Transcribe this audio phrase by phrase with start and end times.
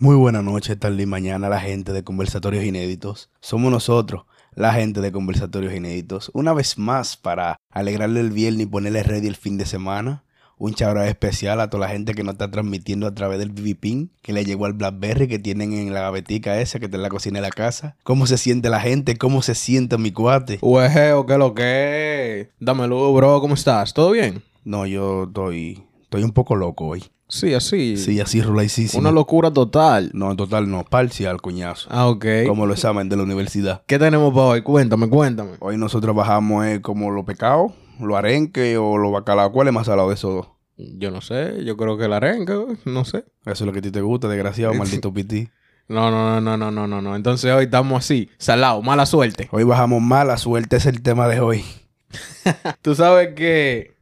[0.00, 3.30] Muy buena noche, tarde y mañana, la gente de Conversatorios Inéditos.
[3.40, 8.70] Somos nosotros, la gente de Conversatorios Inéditos, una vez más para alegrarle el viernes y
[8.70, 10.22] ponerle ready el fin de semana.
[10.56, 14.12] Un chabra especial a toda la gente que nos está transmitiendo a través del BBPIN,
[14.22, 17.08] que le llegó al Blackberry que tienen en la gavetica esa que está en la
[17.08, 17.96] cocina de la casa.
[18.04, 19.16] ¿Cómo se siente la gente?
[19.16, 20.60] ¿Cómo se siente mi cuate?
[20.62, 22.50] Uejeo, ¿qué lo que?
[22.60, 23.94] Dámelo, bro, ¿cómo estás?
[23.94, 24.44] ¿Todo bien?
[24.62, 27.02] No, yo estoy, estoy un poco loco hoy.
[27.28, 27.96] Sí, así.
[27.98, 29.00] Sí, así rulaicísimo.
[29.00, 30.10] Una locura total.
[30.14, 31.88] No, en total no, parcial, coñazo.
[31.92, 32.24] Ah, ok.
[32.46, 33.82] Como los exámenes de la universidad.
[33.86, 34.62] ¿Qué tenemos para hoy?
[34.62, 35.52] Cuéntame, cuéntame.
[35.60, 39.52] Hoy nosotros bajamos eh, como los pecados, los arenques o los bacalaos.
[39.52, 40.48] ¿Cuál es más salado de esos dos?
[40.78, 42.54] Yo no sé, yo creo que el arenque,
[42.84, 43.24] no sé.
[43.44, 45.48] Eso es lo que a ti te gusta, desgraciado, maldito pití.
[45.88, 47.16] No, no, no, no, no, no, no.
[47.16, 49.48] Entonces hoy estamos así, salado, mala suerte.
[49.50, 51.64] Hoy bajamos mala suerte, es el tema de hoy.
[52.82, 53.96] Tú sabes que,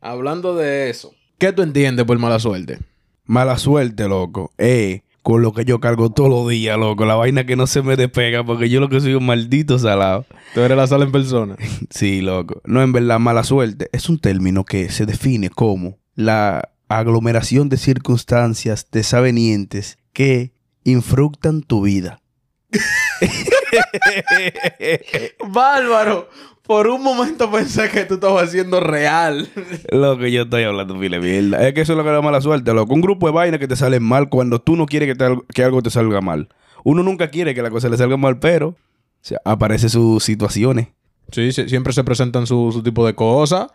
[0.00, 2.78] hablando de eso, ¿qué tú entiendes por mala suerte?
[3.24, 4.52] Mala suerte, loco.
[4.58, 7.04] Eh, con lo que yo cargo todos los días, loco.
[7.04, 10.24] La vaina que no se me despega porque yo lo que soy un maldito salado.
[10.54, 11.56] Tú eres la sala en persona.
[11.90, 12.62] Sí, loco.
[12.64, 17.76] No, en verdad, mala suerte es un término que se define como la aglomeración de
[17.76, 20.52] circunstancias desavenientes que
[20.84, 22.21] infructan tu vida.
[25.48, 26.28] Bárbaro.
[26.62, 29.48] Por un momento pensé que tú estabas haciendo real.
[29.90, 31.66] Lo que yo estoy hablando, file mierda.
[31.66, 32.94] Es que eso es lo que da mala suerte, loco.
[32.94, 35.64] Un grupo de vainas que te salen mal cuando tú no quieres que, te- que
[35.64, 36.48] algo te salga mal.
[36.84, 38.76] Uno nunca quiere que la cosa le salga mal, pero o
[39.20, 40.88] sea, aparecen sus situaciones.
[41.32, 43.66] Sí, sí, siempre se presentan su, su tipo de cosas.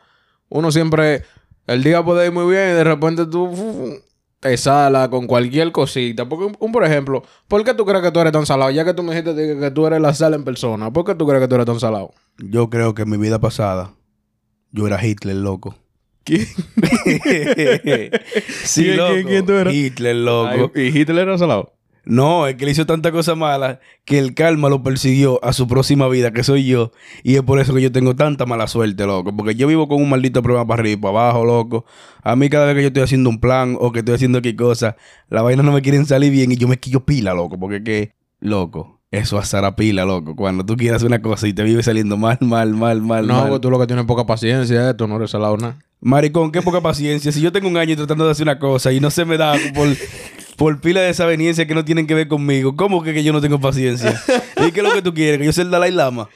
[0.50, 1.24] Uno siempre,
[1.68, 4.00] el día puede ir muy bien y de repente tú
[4.40, 6.28] te sala con cualquier cosita.
[6.30, 8.70] Porque, un, un, por ejemplo, ¿por qué tú crees que tú eres tan salado?
[8.72, 11.16] Ya que tú me dijiste que, que tú eres la sala en persona, ¿por qué
[11.16, 12.14] tú crees que tú eres tan salado?
[12.38, 13.94] Yo creo que en mi vida pasada
[14.72, 15.76] yo era Hitler, loco.
[16.24, 16.46] ¿Quién?
[18.64, 19.14] sí, ¿Quién- loco.
[19.14, 19.74] quién- quién tú eras?
[19.74, 20.72] Hitler, loco.
[20.76, 21.74] Ay, ¿Y Hitler era salado?
[22.10, 25.68] No, es que le hizo tanta cosa mala que el karma lo persiguió a su
[25.68, 26.94] próxima vida, que soy yo.
[27.22, 29.36] Y es por eso que yo tengo tanta mala suerte, loco.
[29.36, 31.86] Porque yo vivo con un maldito problema para arriba y para abajo, loco.
[32.24, 34.56] A mí cada vez que yo estoy haciendo un plan o que estoy haciendo qué
[34.56, 34.96] cosa,
[35.30, 37.60] la vaina no me quieren salir bien y yo me quillo pila, loco.
[37.60, 40.34] Porque que, loco, eso es a pila, loco.
[40.34, 43.60] Cuando tú quieras una cosa y te vive saliendo mal, mal, mal, mal, No, mal.
[43.60, 45.78] tú lo que tienes poca paciencia, tú no eres salado nada.
[46.00, 47.34] Maricón, qué poca paciencia.
[47.34, 49.56] Si yo tengo un año tratando de hacer una cosa y no se me da
[49.74, 49.90] por,
[50.58, 53.40] por pila de desaveniencia que no tienen que ver conmigo, ¿cómo que, que yo no
[53.40, 54.20] tengo paciencia?
[54.68, 55.40] ¿Y qué es lo que tú quieres?
[55.40, 56.28] ¿Que yo sea el Dalai Lama?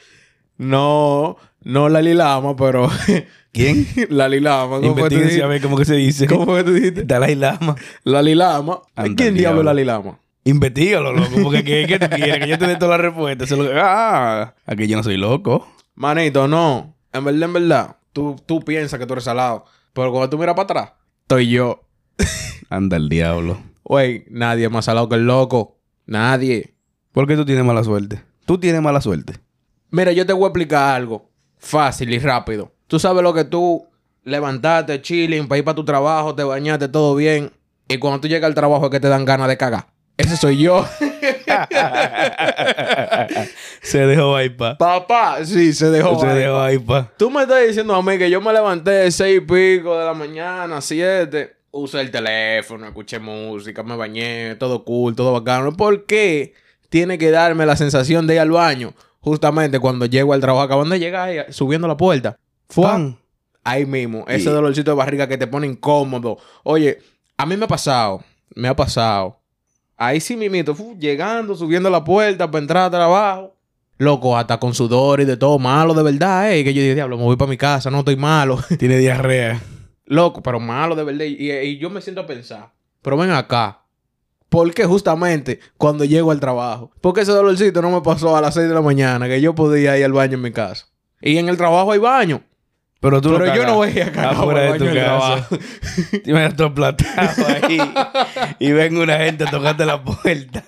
[0.56, 2.88] No, no la Lilama, pero...
[3.52, 3.86] ¿Quién?
[4.08, 4.80] la Lilama.
[4.80, 6.26] ¿Cómo fue a ver cómo que se dice.
[6.26, 7.04] ¿Cómo fue que tú dijiste?
[7.04, 7.74] Dalai Lama.
[8.04, 8.80] La Lilama.
[8.96, 9.62] Anda, ¿Quién diablo es diablo.
[9.64, 10.18] la Lilama?
[10.44, 11.42] Investígalo, loco.
[11.42, 12.38] Porque ¿qué, qué tú quieres?
[12.38, 13.50] Que yo te dé todas las respuestas.
[13.50, 15.68] Lo Ah, aquí yo no soy loco.
[15.94, 16.96] Manito, no.
[17.12, 17.96] En verdad, en verdad.
[18.12, 19.64] Tú, tú piensas que tú eres salado.
[19.92, 21.84] Pero cuando tú miras para atrás, estoy yo.
[22.70, 23.58] Anda el diablo.
[23.84, 25.78] Güey, nadie es más salado que el loco.
[26.06, 26.74] Nadie.
[27.12, 28.22] ¿Por qué tú tienes mala suerte?
[28.46, 29.34] Tú tienes mala suerte.
[29.90, 31.30] Mira, yo te voy a explicar algo.
[31.58, 32.72] Fácil y rápido.
[32.86, 33.86] Tú sabes lo que tú
[34.24, 37.52] levantaste, chilling, para ir para tu trabajo, te bañaste, todo bien.
[37.88, 39.86] Y cuando tú llegas al trabajo es que te dan ganas de cagar.
[40.16, 40.86] Ese soy yo.
[43.82, 44.76] se dejó ahí, pa.
[44.78, 46.20] Papá, sí, se dejó.
[46.20, 46.38] Se ahí.
[46.38, 47.10] dejó ahí, pa.
[47.16, 50.14] Tú me estás diciendo a mí que yo me levanté seis y pico de la
[50.14, 51.56] mañana, siete.
[51.74, 55.72] Usé el teléfono, escuché música, me bañé, todo cool, todo bacano.
[55.74, 56.52] ¿Por qué
[56.90, 58.92] tiene que darme la sensación de ir al baño?
[59.20, 62.36] Justamente cuando llego al trabajo, acabando de llegar, subiendo la puerta.
[62.68, 63.18] Fue Pan.
[63.64, 66.36] ahí mismo, ese Y- dolorcito de barriga que te pone incómodo.
[66.62, 66.98] Oye,
[67.38, 68.22] a mí me ha pasado,
[68.54, 69.38] me ha pasado.
[69.96, 73.54] Ahí sí mimito, fu, llegando, subiendo la puerta para entrar a trabajo.
[73.96, 76.64] Loco, hasta con sudor y de todo malo, de verdad, eh.
[76.64, 78.58] Que yo dije, diablo, me voy para mi casa, no estoy malo.
[78.78, 79.58] Tiene diarrea.
[80.12, 81.24] Loco, pero malo de verdad.
[81.24, 83.78] Y, y yo me siento a pensar, pero ven acá.
[84.48, 86.90] ¿Por qué justamente cuando llego al trabajo?
[87.00, 89.96] Porque ese dolorcito no me pasó a las 6 de la mañana, que yo podía
[89.96, 90.86] ir al baño en mi casa.
[91.22, 92.42] Y en el trabajo hay baño.
[93.00, 94.94] Pero tú pero no yo no voy a cagar afuera de tu casa.
[94.94, 95.58] trabajo.
[96.24, 97.78] Tienes todo platado ahí.
[98.58, 100.62] y ven una gente a tocarte la puerta.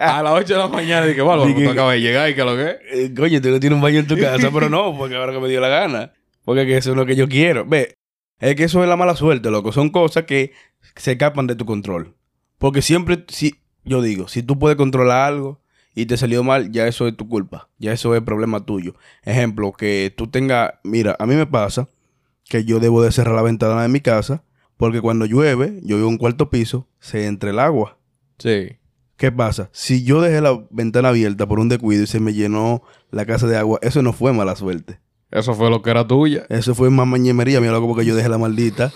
[0.00, 2.44] A las 8 de la mañana dije, bueno, Dije- tú acabas de llegar y que
[2.44, 2.76] lo que.
[2.92, 5.38] Eh, Coño, tú no tienes un baño en tu casa, pero no, porque ahora que
[5.40, 6.12] me dio la gana.
[6.44, 7.64] Porque que eso es lo que yo quiero.
[7.66, 7.94] Ve,
[8.42, 9.70] es que eso es la mala suerte, loco.
[9.70, 10.52] Son cosas que
[10.96, 12.16] se escapan de tu control.
[12.58, 13.54] Porque siempre, si,
[13.84, 15.60] yo digo, si tú puedes controlar algo
[15.94, 17.68] y te salió mal, ya eso es tu culpa.
[17.78, 18.94] Ya eso es problema tuyo.
[19.22, 21.88] Ejemplo, que tú tengas, mira, a mí me pasa
[22.48, 24.42] que yo debo de cerrar la ventana de mi casa
[24.76, 27.98] porque cuando llueve, yo vivo en un cuarto piso, se entra el agua.
[28.38, 28.76] Sí.
[29.16, 29.70] ¿Qué pasa?
[29.70, 33.46] Si yo dejé la ventana abierta por un descuido y se me llenó la casa
[33.46, 34.98] de agua, eso no fue mala suerte.
[35.32, 36.44] Eso fue lo que era tuya.
[36.48, 38.92] Eso fue más mañemería, mira loco, porque yo dejé la maldita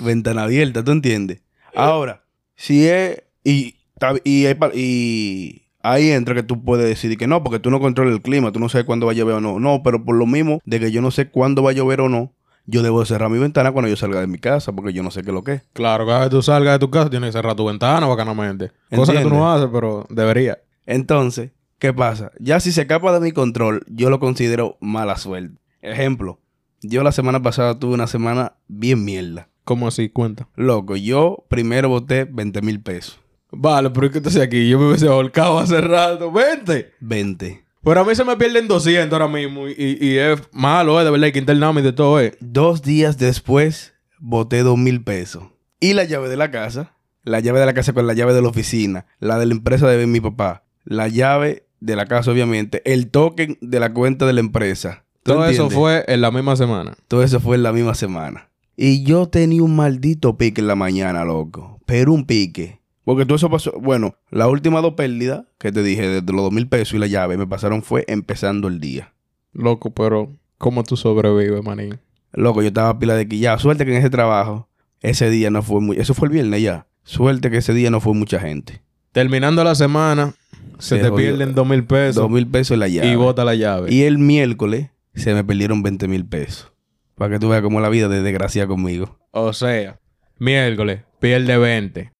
[0.00, 1.40] ventana abierta, ¿tú entiendes?
[1.74, 2.24] Ahora,
[2.54, 3.76] si es, y
[4.24, 8.14] Y, hay y ahí entra que tú puedes decidir que no, porque tú no controlas
[8.14, 9.58] el clima, tú no sabes cuándo va a llover o no.
[9.58, 12.08] No, pero por lo mismo de que yo no sé cuándo va a llover o
[12.08, 12.32] no,
[12.66, 15.22] yo debo cerrar mi ventana cuando yo salga de mi casa, porque yo no sé
[15.22, 15.62] qué es lo que es.
[15.72, 18.70] Claro, cada vez que tú salgas de tu casa tienes que cerrar tu ventana bacanamente.
[18.94, 20.58] Cosa que tú no haces, pero debería.
[20.86, 22.32] Entonces, ¿qué pasa?
[22.38, 25.60] Ya si se escapa de mi control, yo lo considero mala suerte.
[25.82, 26.38] Ejemplo,
[26.82, 29.48] yo la semana pasada tuve una semana bien mierda.
[29.64, 30.08] ¿Cómo así?
[30.08, 30.48] Cuenta.
[30.56, 33.20] Loco, yo primero boté 20 mil pesos.
[33.52, 36.30] Vale, pero es que entonces aquí yo me hubiese volcado hace rato.
[36.30, 36.92] ¡Vente!
[37.00, 37.64] 20.
[37.82, 39.68] Pero a mí se me pierden 200 ahora mismo.
[39.68, 41.04] Y, es malo, ¿eh?
[41.04, 42.36] De verdad, hay que internarme y de todo, ¿eh?
[42.40, 45.44] Dos días después, boté dos mil pesos.
[45.80, 46.94] Y la llave de la casa,
[47.24, 49.88] la llave de la casa con la llave de la oficina, la de la empresa
[49.88, 54.34] de mi papá, la llave de la casa, obviamente, el token de la cuenta de
[54.34, 55.04] la empresa.
[55.34, 56.94] ¿Tú Todo eso fue en la misma semana.
[57.08, 58.48] Todo eso fue en la misma semana.
[58.76, 61.80] Y yo tenía un maldito pique en la mañana, loco.
[61.86, 62.80] Pero un pique.
[63.04, 63.72] Porque todo eso pasó.
[63.80, 66.98] Bueno, las últimas dos pérdidas que te dije, de, de los dos mil pesos y
[66.98, 69.12] la llave, me pasaron fue empezando el día.
[69.52, 71.98] Loco, pero ¿cómo tú sobrevives, manín?
[72.32, 74.68] Loco, yo estaba pila de que ya, suerte que en ese trabajo,
[75.00, 75.96] ese día no fue muy.
[75.98, 76.86] Eso fue el viernes ya.
[77.02, 78.82] Suerte que ese día no fue mucha gente.
[79.12, 80.34] Terminando la semana,
[80.78, 81.16] se, Se te jodió.
[81.16, 83.10] pierden 2 mil pesos Dos mil pesos y la llave.
[83.10, 83.92] y bota la llave.
[83.92, 86.72] Y el miércoles se me perdieron 20 mil pesos.
[87.16, 89.18] Para que tú veas cómo la vida de desgracia conmigo.
[89.32, 89.98] O sea,
[90.38, 92.12] miércoles, pierde 20.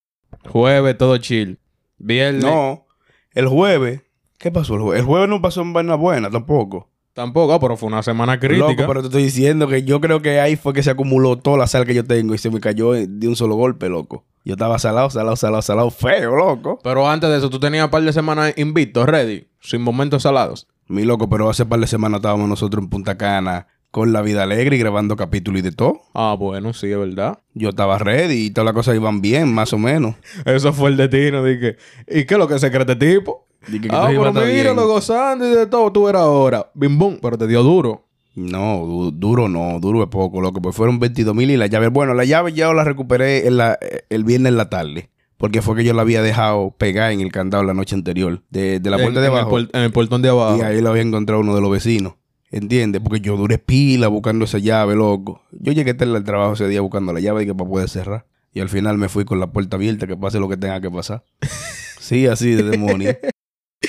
[0.48, 1.58] Jueves, todo chill.
[1.98, 2.86] Viernes, No,
[3.32, 4.02] el jueves.
[4.38, 5.00] ¿Qué pasó el jueves?
[5.00, 6.88] El jueves no pasó en vaina buena tampoco.
[7.12, 8.68] tampoco, pero fue una semana crítica.
[8.68, 11.58] Loco, pero te estoy diciendo que yo creo que ahí fue que se acumuló toda
[11.58, 14.24] la sal que yo tengo y se me cayó de un solo golpe, loco.
[14.44, 16.78] Yo estaba salado, salado, salado, salado, feo, loco.
[16.82, 20.66] Pero antes de eso, tú tenías un par de semanas invictos, ready, sin momentos salados.
[20.90, 24.42] Mi loco, pero hace par de semanas estábamos nosotros en Punta Cana con la vida
[24.44, 26.00] alegre y grabando capítulos y de todo.
[26.14, 27.38] Ah, bueno, sí, es verdad.
[27.54, 30.14] Yo estaba ready y todas las cosas iban bien, más o menos.
[30.44, 31.76] Eso fue el destino, dije.
[32.08, 33.46] ¿Y qué es lo que se cree este tipo?
[33.68, 34.76] Dije ah, todo iba a pero estar mira, bien.
[34.76, 36.70] lo gozando y de todo, tú eras ahora.
[36.74, 38.06] Bim bum, pero te dio duro.
[38.36, 40.62] No, du- duro no, duro es poco, loco.
[40.62, 41.88] Pues fueron 22 mil y la llave.
[41.88, 43.78] Bueno, la llave ya la recuperé en la,
[44.08, 45.10] el viernes en la tarde.
[45.40, 48.42] Porque fue que yo la había dejado pegada en el candado la noche anterior.
[48.50, 49.58] De, de la En- puerta de en el abajo.
[49.58, 50.58] en el portón de abajo.
[50.58, 52.12] Y ahí lo había encontrado uno de los vecinos.
[52.50, 53.00] ¿Entiendes?
[53.02, 55.42] Porque yo duré pila buscando esa llave, loco.
[55.52, 58.26] Yo llegué tarde al trabajo ese día buscando la llave y que para poder cerrar.
[58.52, 60.90] Y al final me fui con la puerta abierta, que pase lo que tenga que
[60.90, 61.24] pasar.
[62.00, 63.16] sí, así de demonio.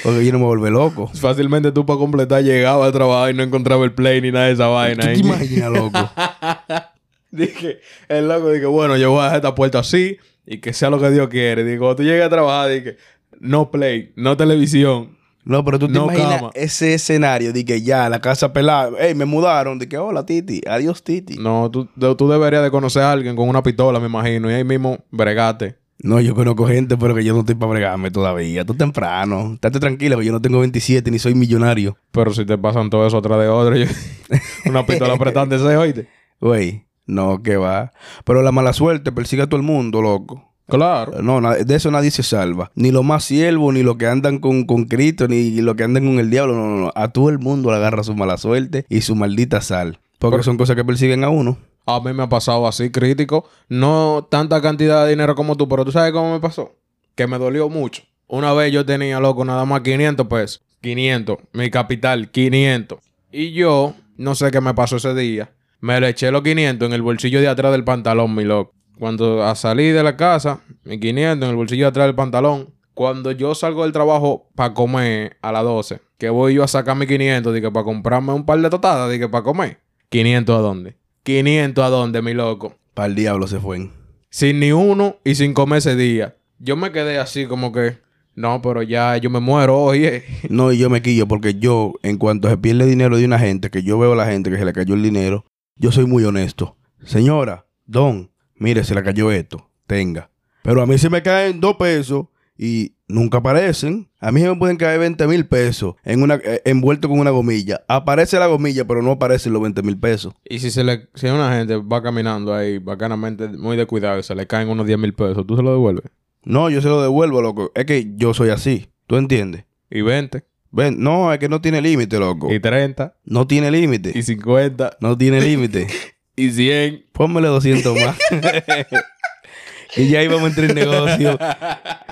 [0.04, 1.08] Porque yo no me volví loco.
[1.14, 4.54] Fácilmente tú para completar llegaba al trabajo y no encontraba el play ni nada de
[4.54, 5.04] esa ¿Tú vaina.
[5.04, 5.20] te ahí.
[5.20, 6.00] imaginas, loco?
[7.32, 10.90] dije, el loco dije, bueno, yo voy a dejar esta puerta así y que sea
[10.90, 11.64] lo que Dios quiere.
[11.64, 12.98] Digo, tú llegues a trabajar, dije,
[13.40, 15.18] no play, no televisión.
[15.44, 16.52] No, pero tú te No imaginas cama.
[16.54, 20.62] ese escenario de que ya la casa pelada, ey, me mudaron, de que hola Titi,
[20.70, 21.36] adiós Titi.
[21.38, 24.54] No, No, tú, tú deberías de conocer a alguien con una pistola, me imagino, y
[24.54, 25.78] ahí mismo bregate.
[25.98, 28.64] yo conozco gente, pero que yo no estoy para bregarme todavía.
[28.66, 31.98] Tú temprano, estate tranquilo, que yo no tengo 27 ni soy millonario.
[32.12, 33.88] Pero si te pasan todo eso atrás de otro, yo-
[34.66, 36.08] una pistola apretante ese, oíste.
[36.40, 37.92] Güey, no, que va.
[38.26, 40.48] Pero la mala suerte persigue a todo el mundo, loco.
[40.68, 41.22] Claro.
[41.22, 42.72] No, de eso nadie se salva.
[42.76, 46.06] Ni los más siervos, ni los que andan con, con Cristo, ni los que andan
[46.06, 46.56] con el diablo.
[46.56, 46.92] No, no, no.
[46.96, 50.00] A todo el mundo le agarra su mala suerte y su maldita sal.
[50.20, 51.58] Porque Pero- son cosas que persiguen a uno.
[51.86, 53.50] A mí me ha pasado así crítico.
[53.68, 56.76] No tanta cantidad de dinero como tú, pero tú sabes cómo me pasó.
[57.16, 58.04] Que me dolió mucho.
[58.28, 60.62] Una vez yo tenía, loco, nada más 500 pesos.
[60.82, 61.38] 500.
[61.54, 63.00] Mi capital, 500.
[63.32, 65.52] Y yo, no sé qué me pasó ese día.
[65.82, 68.74] Me le eché los 500 en el bolsillo de atrás del pantalón, mi loco.
[69.00, 72.76] Cuando salí de la casa, mi 500 en el bolsillo de atrás del pantalón.
[72.94, 76.96] Cuando yo salgo del trabajo para comer a las 12, que voy yo a sacar
[76.96, 79.80] mi 500, dije, para comprarme un par de totadas, dije, para comer.
[80.10, 80.98] 500 a dónde?
[81.24, 82.76] 500 a dónde, mi loco.
[82.94, 83.90] Para el diablo se fue.
[84.30, 86.36] Sin ni uno y sin comer ese día.
[86.60, 87.98] Yo me quedé así como que,
[88.36, 90.26] no, pero ya yo me muero, oye.
[90.48, 93.72] No, y yo me quillo porque yo, en cuanto se pierde dinero de una gente,
[93.72, 95.46] que yo veo a la gente que se le cayó el dinero,
[95.82, 96.78] yo soy muy honesto.
[97.04, 100.30] Señora, don, mire, se le cayó esto, tenga.
[100.62, 104.08] Pero a mí se me caen dos pesos y nunca aparecen.
[104.20, 107.32] A mí se me pueden caer 20 mil pesos en una, eh, envuelto con una
[107.32, 107.82] gomilla.
[107.88, 110.36] Aparece la gomilla, pero no aparecen los 20 mil pesos.
[110.48, 114.24] Y si se le, si una gente va caminando ahí bacanamente, muy de cuidado, y
[114.24, 116.12] se le caen unos 10 mil pesos, ¿tú se lo devuelves?
[116.44, 117.72] No, yo se lo devuelvo, loco.
[117.74, 118.92] Es que yo soy así.
[119.08, 119.66] ¿Tú entiendes?
[119.90, 122.52] Y 20, Ven, no, es que no tiene límite, loco.
[122.54, 124.12] y 30, No tiene límite.
[124.16, 125.88] y 50, No tiene límite.
[126.36, 127.08] y 100.
[127.12, 128.18] Pónmele 200 más.
[129.98, 131.38] y ya íbamos a entrar en negocio.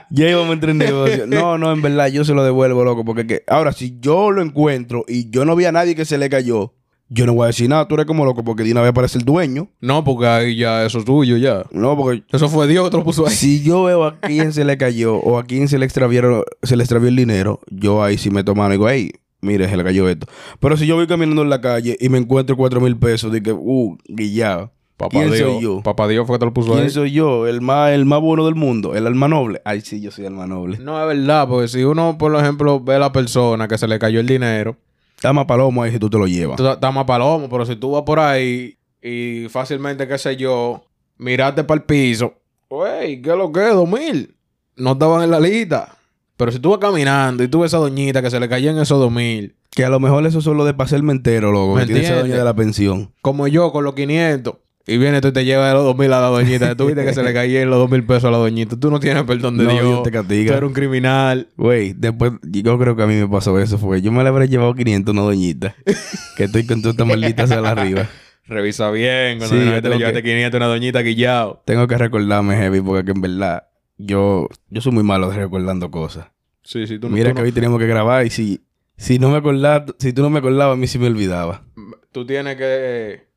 [0.10, 1.28] Ya íbamos a entrar en negocio.
[1.28, 3.06] No, no, en verdad, yo se lo devuelvo, loco.
[3.06, 6.18] Porque que, ahora, si yo lo encuentro y yo no vi a nadie que se
[6.18, 6.74] le cayó,
[7.10, 9.18] yo no voy a decir nada, tú eres como loco porque de una vez aparece
[9.18, 9.68] el dueño.
[9.82, 11.64] No, porque ahí ya eso es tuyo, ya.
[11.72, 13.34] No, porque Eso fue Dios que te lo puso ahí.
[13.36, 16.76] si yo veo a quién se le cayó o a quién se le extraviaron, se
[16.78, 19.12] le extravió el dinero, yo ahí sí meto mano y digo, hey,
[19.42, 20.28] mire, se le cayó esto.
[20.60, 23.52] Pero si yo voy caminando en la calle y me encuentro cuatro mil pesos, que,
[23.52, 24.72] uh, guillado.
[24.98, 25.54] Papá ¿Quién Dios.
[25.54, 25.82] soy yo?
[25.82, 26.90] Papá Dios fue que te lo puso ¿Quién ahí.
[26.90, 27.48] soy yo?
[27.48, 29.62] El más, el más bueno del mundo, el alma noble.
[29.64, 30.78] Ay, sí, yo soy alma noble.
[30.78, 33.98] No, es verdad, porque si uno, por ejemplo, ve a la persona que se le
[33.98, 34.76] cayó el dinero,
[35.22, 36.58] Dama palomo ahí si tú te lo llevas.
[36.58, 40.84] tú estás más palomo, pero si tú vas por ahí y fácilmente, qué sé yo,
[41.18, 42.34] miraste para el piso,
[42.70, 43.74] wey, ¿qué es lo que es?
[43.74, 44.36] ¿Dos mil?
[44.76, 45.96] No estaban en la lista.
[46.38, 48.72] Pero si tú vas caminando y tú ves a esa doñita que se le cayó
[48.72, 51.76] en esos dos mil, Que a lo mejor eso solo de pasarme entero, loco.
[51.76, 53.12] ¿Me Que tiene esa doña de la pensión.
[53.22, 54.56] como yo con los 500,
[54.94, 57.14] y viene tú y te llevas los dos mil a la doñita, tú viste que
[57.14, 59.64] se le cayeron los dos mil pesos a la doñita, tú no tienes perdón de
[59.66, 59.84] No, Dios.
[59.84, 60.52] Dios te castiga.
[60.52, 61.48] Tú eres un criminal.
[61.58, 63.78] Güey, después, yo creo que a mí me pasó eso.
[63.78, 65.76] Fue yo me le habré llevado 500 a una doñita.
[66.38, 68.10] que estoy con toda esta maldita sala arriba.
[68.46, 71.62] Revisa bien, cuando Sí, te le llevaste que- 500 a una doñita guillado.
[71.66, 73.64] Tengo que recordarme, Heavy, porque que en verdad
[73.98, 76.28] yo, yo soy muy malo de recordando cosas.
[76.64, 78.62] Sí, sí, tú no- Mira tú que no- hoy teníamos que grabar y si,
[78.98, 81.64] si no me acordaba, si tú no me acordabas, a mí sí me olvidaba.
[82.12, 83.29] tú tienes que.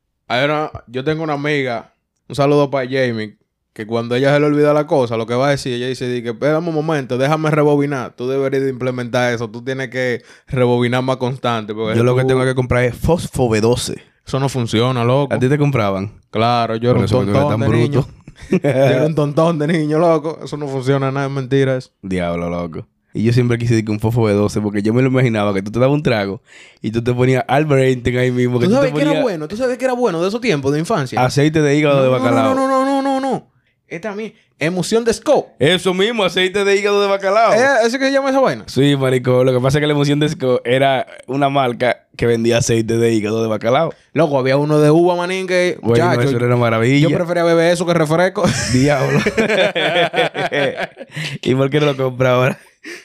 [0.44, 1.94] Una- yo tengo una amiga,
[2.28, 3.36] un saludo para Jamie,
[3.72, 6.06] que cuando ella se le olvida la cosa, lo que va a decir, ella dice,
[6.08, 8.14] di que espérame un momento, déjame rebobinar.
[8.16, 11.74] Tú deberías de implementar eso, tú tienes que rebobinar más constante.
[11.74, 14.00] Porque Yo lo que tengo que comprar es Fosfo B12.
[14.26, 15.34] Eso no funciona, loco.
[15.34, 16.20] ¿A ti te compraban?
[16.30, 18.06] Claro, yo era un tontón de niño.
[18.50, 20.38] Yo era un tontón de niño, loco.
[20.42, 21.90] Eso no funciona nada, es mentira eso.
[22.02, 22.86] Diablo, loco.
[23.14, 25.62] Y yo siempre quise decir que un fofo B12 porque yo me lo imaginaba que
[25.62, 26.40] tú te dabas un trago
[26.80, 28.58] y tú te ponías Albert Einstein ahí mismo.
[28.58, 29.48] Que ¿Tú tú sabes te que era bueno?
[29.48, 31.22] ¿Tú sabes que era bueno de esos tiempos de infancia?
[31.22, 32.54] Aceite de hígado de bacalao.
[32.54, 33.52] No, no, no, no, no, no.
[33.86, 35.50] Es también emoción de scope.
[35.58, 37.52] Eso mismo, aceite de hígado de bacalao.
[37.52, 38.64] ¿Es ¿Ese que se llama esa vaina?
[38.66, 39.44] Sí, marico.
[39.44, 43.12] Lo que pasa es que la emoción de era una marca que vendía aceite de
[43.12, 43.92] hígado de bacalao.
[44.12, 45.78] Loco, había uno de uva, manín, que...
[45.82, 47.08] Bueno, Muchacho, eso era una maravilla.
[47.08, 48.44] yo prefería beber eso que refresco.
[48.72, 49.18] Diablo.
[51.42, 52.58] ¿Y por qué no lo compra ahora?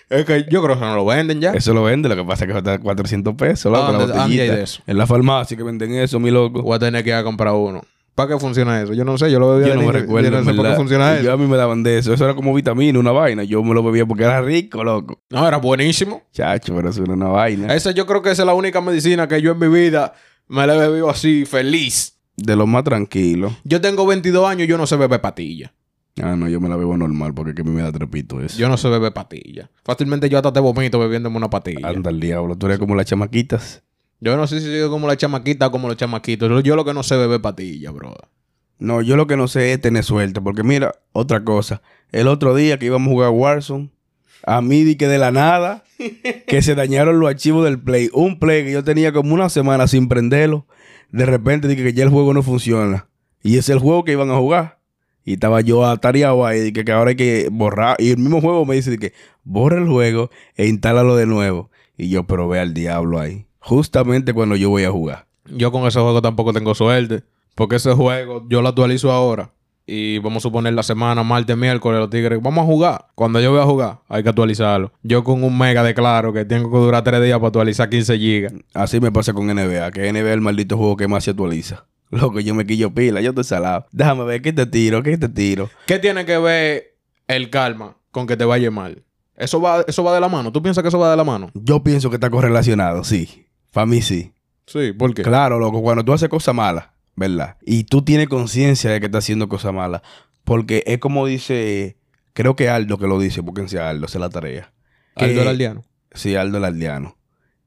[0.10, 1.52] Es que yo creo que no lo venden ya.
[1.52, 4.14] Eso lo vende, lo que pasa es que cuesta 400 pesos, loco, Ah, la ¿dónde-
[4.14, 4.56] dónde hay botellita.
[4.56, 4.82] de eso?
[4.88, 6.62] En la farmacia que venden eso, mi loco.
[6.64, 7.82] Voy a tener que ir a comprar uno.
[8.16, 8.94] ¿Para qué funciona eso?
[8.96, 10.72] Yo no sé, yo lo bebía Yo no me recuerdo, Yo no sé verdad.
[10.72, 11.24] qué funciona eso.
[11.24, 12.12] yo a mí me daban de eso.
[12.12, 13.44] Eso era como vitamina, una vaina.
[13.44, 15.22] Yo me lo bebía porque era rico, loco.
[15.30, 16.24] No, era buenísimo.
[16.34, 17.76] Chacho, pero eso era una vaina.
[17.76, 20.14] Esa yo creo que esa es la única medicina que yo en mi vida
[20.48, 22.18] me la he bebido así, feliz.
[22.36, 23.56] De lo más tranquilo.
[23.64, 25.72] Yo tengo 22 años y yo no sé beber patilla.
[26.22, 28.58] Ah, no, yo me la bebo normal porque que a mí me da trepito eso.
[28.58, 29.70] Yo no sé beber patilla.
[29.84, 31.88] Fácilmente yo hasta te vomito bebiéndome una patilla.
[31.90, 32.56] Anda al diablo.
[32.56, 33.84] Tú eres como las chamaquitas.
[34.20, 36.64] Yo no sé si soy como la chamaquita o como los chamaquitos.
[36.64, 38.16] Yo- lo que no sé es beber patilla, bro.
[38.80, 40.42] No, yo lo que no sé es tener suerte.
[40.42, 41.82] Porque mira, otra cosa.
[42.12, 43.90] El otro día que íbamos a jugar Warzone,
[44.46, 45.84] a mí di que de la nada,
[46.48, 48.10] que se dañaron los archivos del Play.
[48.14, 50.66] Un Play que yo tenía como una semana sin prenderlo.
[51.12, 53.08] De repente dije que ya el juego no funciona.
[53.44, 54.77] Y es el juego que iban a jugar.
[55.28, 57.98] Y estaba yo atareado ahí, que, que ahora hay que borrar.
[58.00, 59.12] Y el mismo juego me dice que
[59.44, 61.70] borra el juego e instálalo de nuevo.
[61.98, 63.46] Y yo, pero ve al diablo ahí.
[63.60, 65.28] Justamente cuando yo voy a jugar.
[65.44, 67.24] Yo con ese juego tampoco tengo suerte.
[67.56, 69.52] Porque ese juego yo lo actualizo ahora.
[69.86, 72.42] Y vamos a suponer la semana, martes, miércoles, los tigres.
[72.42, 73.08] Vamos a jugar.
[73.14, 74.94] Cuando yo voy a jugar, hay que actualizarlo.
[75.04, 78.18] Yo con un mega de claro que tengo que durar tres días para actualizar 15
[78.18, 78.54] gigas.
[78.74, 81.86] Así me pasa con NBA, que NBA es el maldito juego que más se actualiza.
[82.10, 83.86] Loco, yo me quillo pila, yo estoy salado.
[83.92, 85.04] Déjame ver, ¿qué te tiro?
[85.04, 85.70] ¿Qué te tiro?
[85.86, 86.96] ¿Qué tiene que ver
[87.28, 89.04] el calma con que te vaya mal?
[89.36, 90.52] Eso va, eso va de la mano.
[90.52, 91.52] ¿Tú piensas que eso va de la mano?
[91.54, 93.46] Yo pienso que está correlacionado, sí.
[93.72, 94.32] Para mí sí.
[94.66, 95.22] Sí, ¿por qué?
[95.22, 96.86] Claro, loco, cuando tú haces cosas malas,
[97.16, 97.58] ¿verdad?
[97.64, 100.02] Y tú tienes conciencia de que estás haciendo cosas malas.
[100.44, 101.98] Porque es como dice,
[102.34, 104.72] creo que Aldo que lo dice, porque Aldo, se la tarea.
[105.16, 105.84] Que- Aldo el aldeano.
[106.14, 107.18] Sí, Aldo el Aldeano.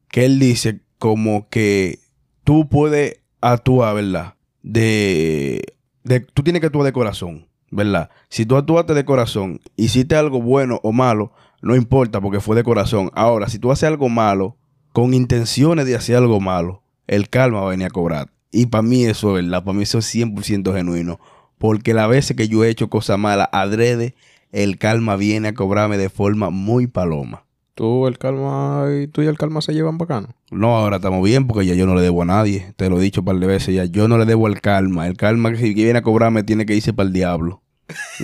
[0.09, 2.01] Que él dice como que
[2.43, 4.35] tú puedes actuar, ¿verdad?
[4.63, 6.21] De, de...
[6.21, 8.11] Tú tienes que actuar de corazón, ¿verdad?
[8.29, 11.33] Si tú actuaste de corazón, hiciste algo bueno o malo,
[11.63, 13.11] no importa porque fue de corazón.
[13.15, 14.57] Ahora, si tú haces algo malo,
[14.93, 18.31] con intenciones de hacer algo malo, el calma va a venir a cobrar.
[18.51, 21.21] Y para mí eso es verdad, para mí eso es 100% genuino.
[21.59, 24.15] Porque las veces que yo he hecho cosas malas adrede,
[24.51, 27.45] el calma viene a cobrarme de forma muy paloma.
[27.81, 30.29] Tú, el calma y tú y el calma se llevan bacano.
[30.51, 32.75] No, ahora estamos bien porque ya yo no le debo a nadie.
[32.77, 33.87] Te lo he dicho un par de veces ya.
[33.87, 35.07] Yo no le debo al calma.
[35.07, 37.63] El calma que si viene a cobrarme tiene que irse para el diablo.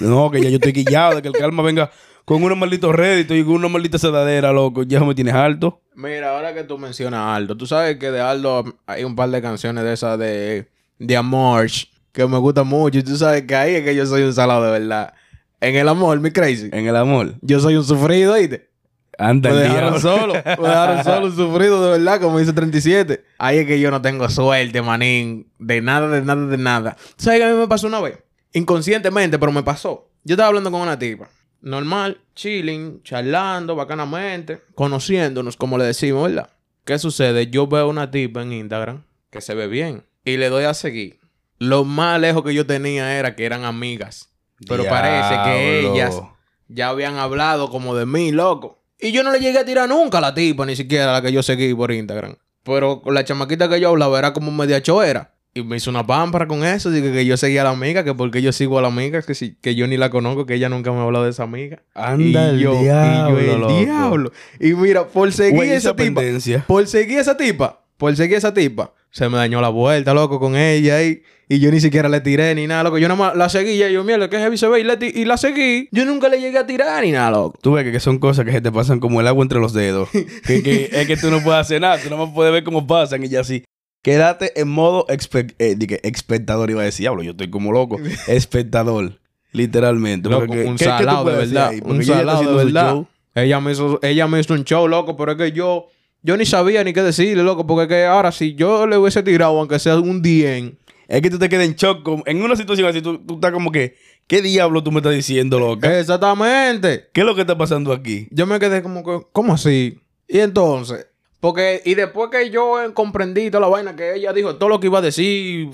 [0.03, 1.91] No, que ya yo estoy quillado de que el calma venga
[2.27, 4.83] con unos malditos réditos y con una maldita sedadera, loco.
[4.83, 5.81] Ya me tienes alto.
[5.95, 9.31] Mira, ahora que tú mencionas a Aldo, tú sabes que de Aldo hay un par
[9.31, 11.69] de canciones de esas de, de amor
[12.13, 12.99] que me gustan mucho.
[12.99, 15.15] Y tú sabes que ahí es que yo soy un salado de verdad.
[15.63, 16.69] En el amor, mi crazy.
[16.73, 17.37] En el amor.
[17.41, 18.76] Yo soy un sufrido, ¿oíste?
[19.19, 20.35] Anda Me el dejaron solo.
[20.35, 23.25] Me dejaron solo, sufrido de verdad, como dice 37.
[23.39, 25.51] Ahí es que yo no tengo suerte, manín.
[25.59, 26.97] De nada, de nada, de nada.
[27.17, 28.19] ¿Sabes qué a mí me pasó una vez?
[28.53, 30.11] Inconscientemente, pero me pasó.
[30.25, 31.29] Yo estaba hablando con una tipa.
[31.61, 36.51] Normal, chilling, charlando, bacanamente, conociéndonos, como le decimos, ¿verdad?
[36.85, 37.49] ¿Qué sucede?
[37.49, 41.19] Yo veo una tipa en Instagram que se ve bien y le doy a seguir.
[41.59, 44.31] Lo más lejos que yo tenía era que eran amigas.
[44.69, 46.21] Pero parece que ellas
[46.69, 48.76] ya habían hablado como de mí, loco.
[49.01, 51.23] Y yo no le llegué a tirar nunca a la tipa, ni siquiera a la
[51.23, 52.37] que yo seguí por Instagram.
[52.63, 55.33] Pero con la chamaquita que yo hablaba era como media choera.
[55.55, 56.91] Y me hizo una pámpara con eso.
[56.91, 59.35] Dije que yo seguía a la amiga, que porque yo sigo a la amiga, que,
[59.35, 61.83] si, que yo ni la conozco, que ella nunca me ha hablado de esa amiga.
[61.95, 63.79] Anda el y yo, diablo, y yo, el loco.
[63.79, 64.33] diablo.
[64.61, 66.21] Y mira, por seguir Güey, esa esa tipa,
[66.67, 70.57] por seguir esa tipa, por seguir esa tipa, se me dañó la vuelta, loco, con
[70.57, 72.99] ella y, y yo ni siquiera le tiré ni nada, loco.
[72.99, 75.89] Yo nada más la seguí y yo, mierda, que heavy se ve y, la seguí.
[75.93, 77.59] Yo nunca le llegué a tirar ni nada, loco.
[77.63, 79.73] Tú ves que, que son cosas que se te pasan como el agua entre los
[79.73, 80.09] dedos.
[80.11, 81.99] que, que es que tú no puedes hacer nada.
[81.99, 83.65] Tú no puedes ver cómo pasan y ya así.
[84.03, 87.73] Quédate en modo expe- eh, di que espectador, iba a decir, diablo, yo estoy como
[87.73, 87.97] loco.
[88.29, 89.19] espectador,
[89.53, 90.29] literalmente.
[90.29, 91.73] Loco, Porque, un ¿qué- qué tú salado de verdad.
[91.83, 92.97] Un salado de verdad.
[93.35, 95.89] Ella me, hizo, ella me hizo un show, loco, pero es que yo,
[96.27, 99.59] yo ni sabía ni qué decirle, loco, porque que ahora si yo le hubiese tirado,
[99.59, 100.73] aunque sea un DM,
[101.09, 102.07] Es que tú te quedas en shock.
[102.27, 103.95] en una situación así, tú, tú estás como que,
[104.27, 106.01] ¿qué diablo tú me estás diciendo, loca?
[106.01, 107.09] exactamente.
[107.13, 108.27] ¿Qué es lo que está pasando aquí?
[108.33, 110.01] Yo me quedé como que, ¿cómo así?
[110.27, 111.07] Y entonces,
[111.39, 114.89] porque, y después que yo comprendí toda la vaina que ella dijo, todo lo que
[114.89, 115.69] iba a decir,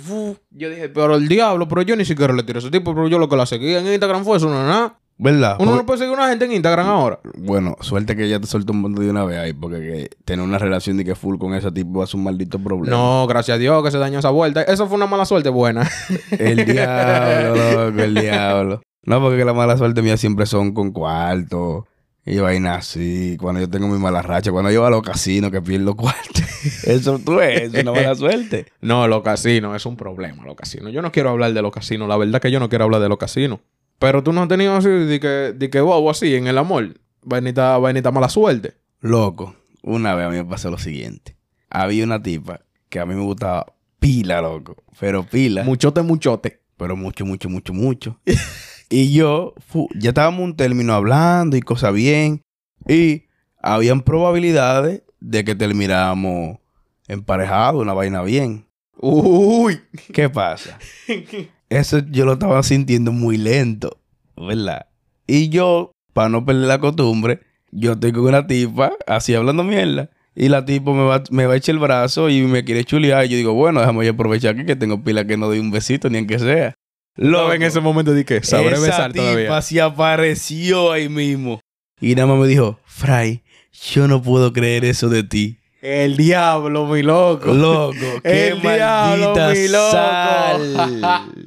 [0.50, 3.08] yo dije, pero el diablo, pero yo ni siquiera le tiré a ese tipo, pero
[3.08, 4.98] yo lo que la seguí en Instagram fue eso, no nada.
[5.18, 5.56] ¿Verdad?
[5.60, 7.20] Uno Porque- no puede seguir una gente en Instagram ahora.
[7.36, 10.44] Bueno, suerte que ella te soltó un montón de una vez ahí, porque que tener
[10.44, 12.96] una relación de que full con ese tipo es un maldito problema.
[12.96, 14.62] No, gracias a Dios que se dañó esa vuelta.
[14.62, 15.88] Eso fue una mala suerte buena.
[16.38, 18.82] El diablo, loco, el diablo.
[19.04, 21.86] No, porque que la mala suerte mía siempre son con cuarto
[22.24, 23.36] y vaina así.
[23.40, 26.40] Cuando yo tengo mi mala racha, cuando yo voy a los casinos que pierdo cuarto.
[26.84, 28.66] Eso tú es, es una mala suerte.
[28.80, 30.92] No, los casinos es un problema, los casinos.
[30.92, 32.08] Yo no quiero hablar de los casinos.
[32.08, 33.58] La verdad que yo no quiero hablar de los casinos.
[34.02, 36.94] Pero tú no has tenido así, de que, de que bobo así en el amor.
[37.22, 38.74] Vainita, vainita mala suerte.
[39.00, 41.36] Loco, una vez a mí me pasó lo siguiente.
[41.70, 44.76] Había una tipa que a mí me gustaba pila, loco.
[44.98, 45.62] Pero pila.
[45.62, 46.60] Muchote, muchote.
[46.76, 48.18] pero mucho, mucho, mucho, mucho.
[48.90, 52.42] y yo, fu- ya estábamos un término hablando y cosas bien.
[52.88, 53.26] Y
[53.62, 56.58] habían probabilidades de que termináramos
[57.06, 58.66] emparejados, una vaina bien.
[58.96, 59.80] Uy.
[60.12, 60.76] ¿Qué pasa?
[61.72, 63.98] Eso yo lo estaba sintiendo muy lento,
[64.36, 64.86] ¿verdad?
[65.26, 70.10] Y yo, para no perder la costumbre, yo estoy con una tipa, así hablando mierda.
[70.34, 73.24] Y la tipa me va, me va a echar el brazo y me quiere chulear.
[73.24, 75.70] Y yo digo, bueno, déjame yo aprovechar aquí que tengo pila que no doy un
[75.70, 76.74] besito ni en que sea.
[77.16, 79.62] Lo en ese momento di que sabré esa besar tipa todavía.
[79.62, 81.60] se apareció ahí mismo.
[82.02, 85.58] Y nada más me dijo, Fray, yo no puedo creer eso de ti.
[85.82, 87.52] El diablo, mi loco.
[87.52, 87.92] Loco,
[88.22, 89.90] qué El diablo, maldita mi loco.
[89.90, 91.30] sal.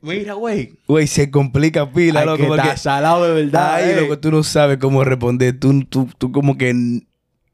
[0.00, 0.78] Mira, güey.
[0.86, 2.38] Güey, se complica pila, Ay, loco.
[2.38, 3.74] que porque- salado de verdad.
[3.74, 4.00] Ay, eh.
[4.00, 5.58] loco, tú no sabes cómo responder.
[5.58, 6.72] Tú, tú, tú como que...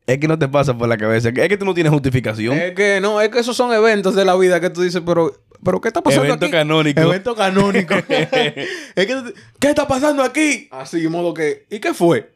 [0.06, 1.30] Es que no te pasa por la cabeza.
[1.30, 2.56] Es que tú no tienes justificación.
[2.58, 5.32] Es que no, es que esos son eventos de la vida que tú dices, pero,
[5.64, 6.52] pero ¿qué está pasando Evento aquí?
[6.52, 7.00] canónico.
[7.00, 7.94] Evento canónico.
[8.08, 9.22] es que,
[9.58, 10.68] ¿qué está pasando aquí?
[10.70, 12.33] Así, de modo que, ¿y qué fue?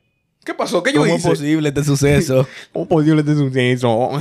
[0.49, 0.83] ¿Qué pasó?
[0.83, 1.29] ¿Qué yo ¿Cómo es hice?
[1.29, 2.49] posible este suceso?
[2.73, 3.89] ¿Cómo posible este suceso?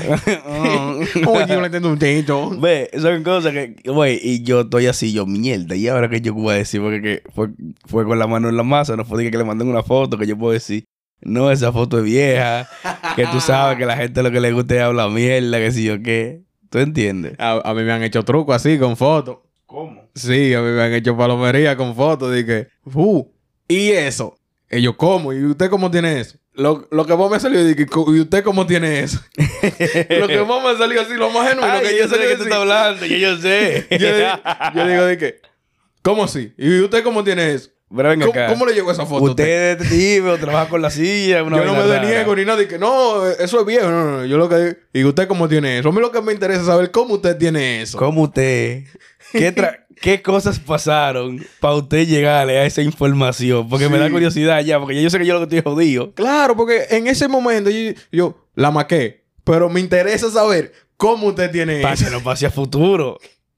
[1.23, 2.59] ¿Cómo posible este suceso?
[2.59, 6.33] Ve, son cosas que, güey, y yo estoy así, yo, mierda, y ahora que yo
[6.33, 7.47] voy a decir, porque que fue,
[7.85, 10.17] fue con la mano en la masa, no fue de que le manden una foto
[10.17, 10.83] que yo puedo decir,
[11.21, 12.67] no, esa foto es vieja,
[13.15, 15.85] que tú sabes que la gente lo que le gusta es hablar mierda, que si
[15.85, 17.35] yo qué, ¿tú entiendes?
[17.39, 19.37] A, a mí me han hecho trucos así con fotos.
[19.65, 20.09] ¿Cómo?
[20.13, 22.33] Sí, a mí me han hecho palomería con fotos.
[22.33, 23.25] Dije, uh,
[23.69, 24.36] y eso.
[24.69, 25.31] Y yo, ¿cómo?
[25.33, 26.37] ¿Y usted cómo tiene eso?
[26.53, 29.19] Lo, lo que vos me salió, dije, ¿y usted cómo tiene eso?
[30.09, 32.35] lo que vos me salió así, lo más genuino Ay, que yo yo sé qué
[32.35, 33.87] tú estás hablando, yo, yo sé.
[34.75, 35.41] yo digo, de que,
[36.01, 36.53] ¿cómo así?
[36.57, 37.69] ¿Y usted cómo tiene eso?
[37.95, 38.47] Pero venga ¿Cómo, acá.
[38.49, 39.23] cómo le llegó esa foto?
[39.23, 42.61] Usted es detective o trabaja con la silla, una Yo no me deniego ni nada.
[42.61, 43.89] Y que no, eso es viejo.
[43.89, 44.25] No, no, no.
[44.25, 45.89] Yo lo que ¿y usted cómo tiene eso?
[45.89, 47.97] A mí lo que me interesa es saber cómo usted tiene eso.
[47.97, 48.83] ¿Cómo usted?
[49.31, 53.69] ¿Qué, tra- ¿Qué cosas pasaron para usted llegarle a esa información?
[53.69, 56.13] Porque me da curiosidad ya, porque yo sé que yo lo que estoy jodido.
[56.13, 59.23] Claro, porque en ese momento yo, yo la maqué.
[59.45, 62.09] Pero me interesa saber cómo usted tiene eso.
[62.09, 63.17] no pase a futuro.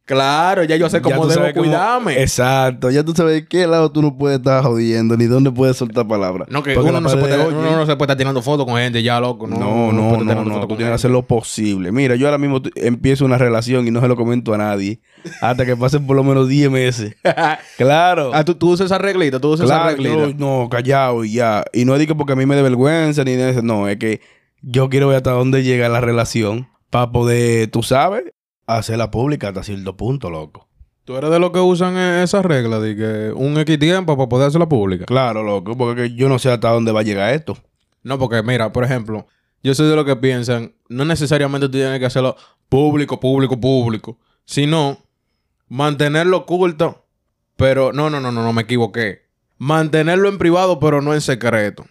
[0.09, 2.19] Claro, ya yo sé cómo debo sabes cómo- cuidarme.
[2.21, 2.89] Exacto.
[2.89, 6.07] Ya tú sabes de qué lado tú no puedes estar jodiendo, ni dónde puedes soltar
[6.07, 6.47] palabras.
[6.49, 8.65] No, que uno no, se puede, de uno hoy- no se puede estar tirando fotos
[8.65, 9.45] con gente ya, loco.
[9.47, 10.53] No, No, no, no, no.
[10.55, 11.91] fotos Tú tienes que hacer lo posible.
[11.91, 14.99] Mira, yo ahora mismo empiezo una relación y no se lo comento a nadie.
[15.41, 17.15] Hasta que pasen por lo menos 10 meses.
[17.77, 18.31] Claro.
[18.33, 20.27] Ah, ¿tú, tú usas esa reglita, tú usas Claro, esa reglita.
[20.27, 21.63] yo, no, callado y ya.
[21.71, 23.61] Y no es que porque a mí me dé vergüenza ni de eso.
[23.61, 24.21] No, es que
[24.61, 28.23] yo quiero ver hasta dónde llega la relación para poder, tú sabes,
[28.77, 30.67] hacerla pública hasta cierto punto, loco.
[31.05, 34.29] Tú eres de los que usan eh, esa regla de que un X tiempo para
[34.29, 35.05] poder hacerla pública.
[35.05, 37.57] Claro, loco, porque que yo no sé hasta dónde va a llegar esto.
[38.03, 39.25] No, porque mira, por ejemplo,
[39.63, 42.35] yo soy de los que piensan, no necesariamente tú tienes que hacerlo
[42.69, 44.99] público, público, público, sino
[45.67, 47.05] mantenerlo oculto,
[47.55, 49.23] pero no, no, no, no, no me equivoqué.
[49.57, 51.85] Mantenerlo en privado, pero no en secreto.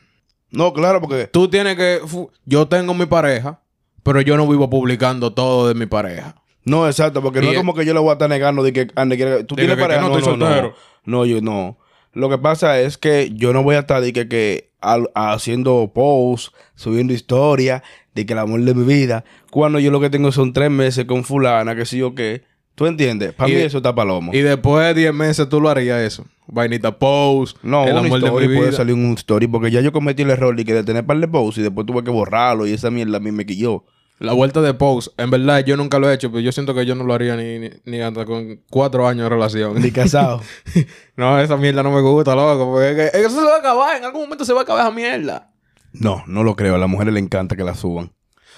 [0.50, 2.00] No, claro, porque Tú tienes que,
[2.46, 3.60] yo tengo mi pareja,
[4.02, 6.36] pero yo no vivo publicando todo de mi pareja.
[6.64, 8.62] No, exacto, porque no Y es es- como que yo le voy a estar negando
[8.62, 10.00] de que ande, que- tú De tienes pareja.
[10.00, 10.74] no No, no, no, soltero.
[11.04, 11.78] no, yo no.
[12.12, 15.90] Lo que pasa es que yo no voy a estar de que, que al- haciendo
[15.94, 17.82] posts, subiendo historias
[18.14, 21.04] de que el amor de mi vida, cuando yo lo que tengo son tres meses
[21.04, 22.42] con fulana, que sí o qué.
[22.74, 23.32] ¿Tú entiendes?
[23.32, 24.32] Para mí eso está palomo.
[24.32, 26.24] Y después de 10 meses tú lo harías eso.
[26.46, 28.72] Vainita post, no, el amor de mi puede vida.
[28.72, 31.26] salir un story porque ya yo cometí el error de que de tener par de
[31.28, 33.84] posts y después tuve que borrarlo y esa mierda a mí me quilló.
[34.18, 36.84] La vuelta de post, en verdad yo nunca lo he hecho, pero yo siento que
[36.84, 39.80] yo no lo haría ni, ni, ni hasta con cuatro años de relación.
[39.80, 40.42] Ni casado.
[41.16, 43.96] no, esa mierda no me gusta, loco, porque es que eso se va a acabar,
[43.96, 45.52] en algún momento se va a acabar esa mierda.
[45.92, 46.74] no, no lo creo.
[46.74, 48.12] A las mujeres les encanta que la suban.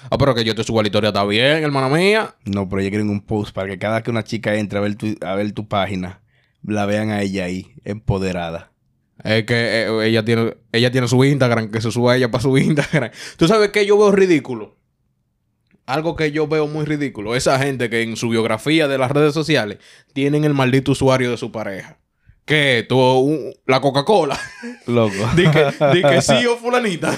[0.09, 2.35] Ah, pero que yo te suba la historia, está bien, hermana mía.
[2.45, 4.95] No, pero ellos quieren un post para que cada que una chica entre a ver
[4.95, 6.21] tu, a ver tu página,
[6.63, 8.71] la vean a ella ahí, empoderada.
[9.23, 12.57] Es que eh, ella tiene ella tiene su Instagram, que se suba ella para su
[12.57, 13.11] Instagram.
[13.37, 14.80] ¿Tú sabes qué yo veo ridículo?
[15.85, 17.35] Algo que yo veo muy ridículo.
[17.35, 19.77] Esa gente que en su biografía de las redes sociales
[20.13, 21.97] tienen el maldito usuario de su pareja.
[22.45, 22.85] ¿Qué?
[22.89, 24.37] ¿Tú, un- la Coca-Cola?
[24.87, 25.13] Loco.
[25.35, 27.17] Di que, di que sí o fulanita.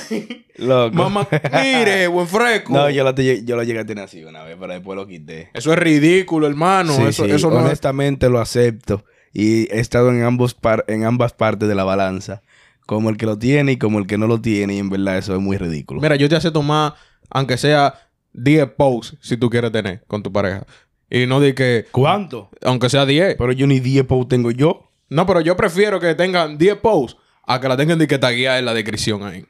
[0.58, 0.96] Loco.
[0.96, 1.28] Mamá,
[1.64, 2.74] mire, buen fresco.
[2.74, 5.50] No, yo lo, yo lo llegué a tener así una vez, pero después lo quité.
[5.54, 6.94] Eso es ridículo, hermano.
[6.94, 7.66] Sí, eso, sí, eso no es...
[7.66, 9.06] honestamente lo acepto.
[9.34, 12.42] Y he estado en, ambos par- en ambas partes de la balanza.
[12.86, 14.76] Como el que lo tiene y como el que no lo tiene.
[14.76, 16.02] Y en verdad eso es muy ridículo.
[16.02, 16.94] Mira, yo te acepto más,
[17.30, 17.96] aunque sea
[18.34, 20.66] 10 posts, si tú quieres tener con tu pareja.
[21.10, 22.50] Y no di que, ¿Cuánto?
[22.64, 23.36] aunque sea 10.
[23.38, 24.90] Pero yo ni 10 posts tengo yo.
[25.10, 28.58] No, pero yo prefiero que tengan 10 posts a que la tengan de que tagueada
[28.58, 29.46] en la descripción ahí.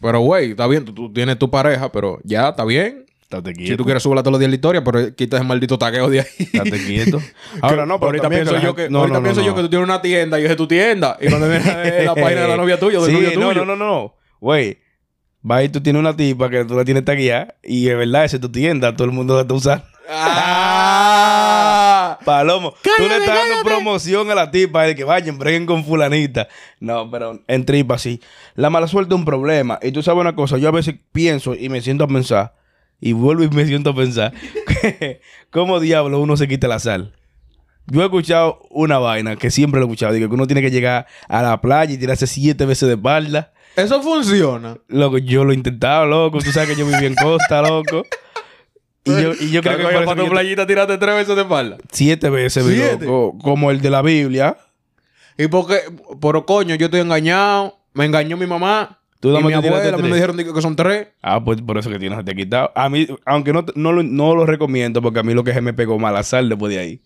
[0.00, 3.04] Pero, güey, está bien, tú, tú tienes tu pareja, pero ya, está bien.
[3.20, 3.72] Estate quieto.
[3.72, 6.20] Si tú quieres subirla todos los días la historia, pero quita ese maldito tagueo de
[6.20, 6.26] ahí.
[6.38, 7.20] Estate quieto.
[7.60, 9.56] Ahora no, pero ahorita pienso, yo que, no, ahorita no, no, pienso yo no.
[9.56, 11.16] que tú tienes una tienda y es tu tienda.
[11.20, 13.64] Y cuando viene la página de la novia tuya del Sí, novio no, tuyo.
[13.64, 14.78] No, no, no, Güey,
[15.48, 18.36] va y tú tienes una tipa que tú la tienes tagueada y es verdad, esa
[18.36, 19.84] es tu tienda, todo el mundo la está usando.
[20.08, 21.30] ¡Ah!
[22.24, 25.84] Palomo, tú le Cállate, estás dando promoción a la tipa de que vayan, breguen con
[25.84, 26.48] fulanita.
[26.80, 28.20] No, pero en tripa sí.
[28.54, 29.78] La mala suerte es un problema.
[29.82, 32.54] Y tú sabes una cosa, yo a veces pienso y me siento a pensar,
[33.00, 34.32] y vuelvo y me siento a pensar,
[35.50, 37.14] cómo diablo uno se quita la sal.
[37.86, 40.70] Yo he escuchado una vaina que siempre lo he escuchado, digo que uno tiene que
[40.70, 43.52] llegar a la playa y tirarse siete veces de espalda.
[43.76, 44.76] Eso funciona.
[44.88, 46.38] Loco, yo lo he intentado, loco.
[46.40, 48.04] Tú sabes que yo viví en costa, loco.
[49.04, 51.78] Y yo, y yo creo que para tu playita tiraste tres veces de espalda.
[51.90, 53.06] siete veces, ¿Siete?
[53.06, 53.38] loco.
[53.42, 54.56] Como el de la Biblia.
[55.38, 55.78] Y porque,
[56.20, 57.78] pero coño, yo estoy engañado.
[57.94, 58.98] Me engañó mi mamá.
[59.20, 59.76] Tú y mi abuela.
[59.76, 60.02] A mí tres.
[60.02, 61.08] me dijeron que son tres.
[61.22, 62.72] Ah, pues por eso que tienes te quitado.
[62.74, 65.60] A mí, aunque no, no, lo, no lo recomiendo, porque a mí lo que se
[65.60, 67.02] me pegó mala sal después de ahí.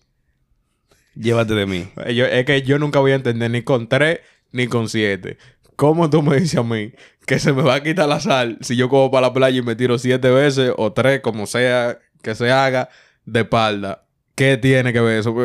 [1.15, 1.87] Llévate de mí.
[2.13, 4.19] Yo- es que yo nunca voy a entender ni con tres
[4.51, 5.37] ni con siete.
[5.75, 6.93] ¿Cómo tú me dices a mí
[7.25, 9.61] que se me va a quitar la sal si yo cojo para la playa y
[9.61, 12.89] me tiro siete veces o tres, como sea que se haga,
[13.25, 14.05] de espalda?
[14.35, 15.35] ¿Qué tiene que ver eso?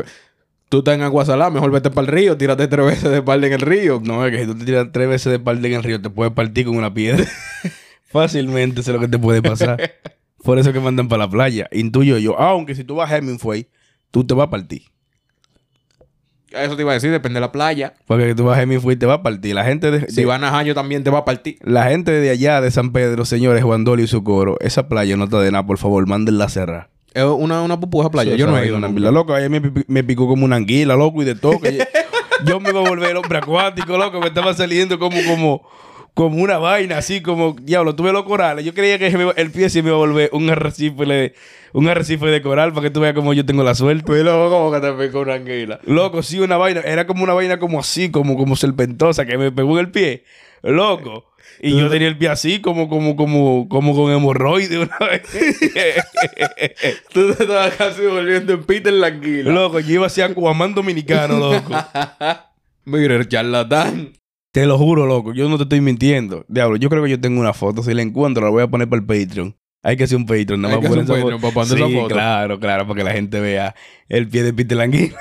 [0.69, 3.47] Tú estás en agua salada, mejor vete para el río, tírate tres veces de espalda
[3.49, 4.01] en el río.
[4.03, 6.11] No, es que si tú te tiras tres veces de espalda en el río, te
[6.11, 7.27] puedes partir con una piedra.
[8.05, 9.81] Fácilmente eso es lo que te puede pasar.
[10.45, 11.69] Por eso que mandan para la playa.
[11.73, 12.39] Intuyo yo.
[12.39, 13.69] Aunque si tú vas a Hemingway,
[14.11, 14.83] tú te vas a partir.
[16.53, 17.95] Eso te iba a decir, depende de la playa.
[18.07, 19.55] Porque tú vas a Hemingway y te vas a partir.
[19.55, 21.59] La gente de, Si de- van a Jayo también te va a partir.
[21.63, 25.17] la gente de allá de San Pedro, señores, Juan Dolio y su coro, esa playa
[25.17, 26.89] no está de nada, por favor, mándenla a cerrar.
[27.15, 28.33] Es una, una pupuja playa.
[28.33, 28.75] Sí, yo no he ido.
[28.75, 29.01] vaina, nunca.
[29.01, 31.59] La loco, ahí me, pi- me picó como una anguila, loco, y de todo.
[32.47, 34.21] yo me iba a volver hombre acuático, loco.
[34.21, 35.63] Me estaba saliendo como, como,
[36.21, 38.63] como una vaina, así como, diablo, tuve los corales.
[38.63, 39.07] Yo creía que
[39.37, 41.33] el pie se me iba a volver un arrecife, de-
[41.73, 44.03] un arrecife de coral para que tú veas cómo yo tengo la suerte.
[44.05, 45.81] Pues luego, como que te picó una anguila.
[45.87, 46.83] Loco, sí, una vaina.
[46.83, 50.25] Era como una vaina como así, como, como serpentosa, que me pegó en el pie.
[50.63, 51.25] Loco.
[51.63, 55.23] Y yo tenía el pie así, como, como, como, como con hemorroides una vez.
[57.15, 59.51] Tú te estabas casi volviendo en Peter Languila.
[59.53, 61.73] loco, yo iba hacia Aquaman dominicano, loco.
[62.85, 64.13] Mira, el charlatán.
[64.53, 65.33] Te lo juro, loco.
[65.33, 66.45] Yo no te estoy mintiendo.
[66.49, 67.83] Diablo, yo creo que yo tengo una foto.
[67.83, 69.57] Si la encuentro, la voy a poner para el Patreon.
[69.83, 70.61] Hay que hacer un Patreon.
[70.61, 72.15] Nada Hay más que hacer un Patreon para poner Sí, esa foto.
[72.15, 72.87] claro, claro.
[72.87, 73.75] Para que la gente vea
[74.09, 75.17] el pie de Peter Languila.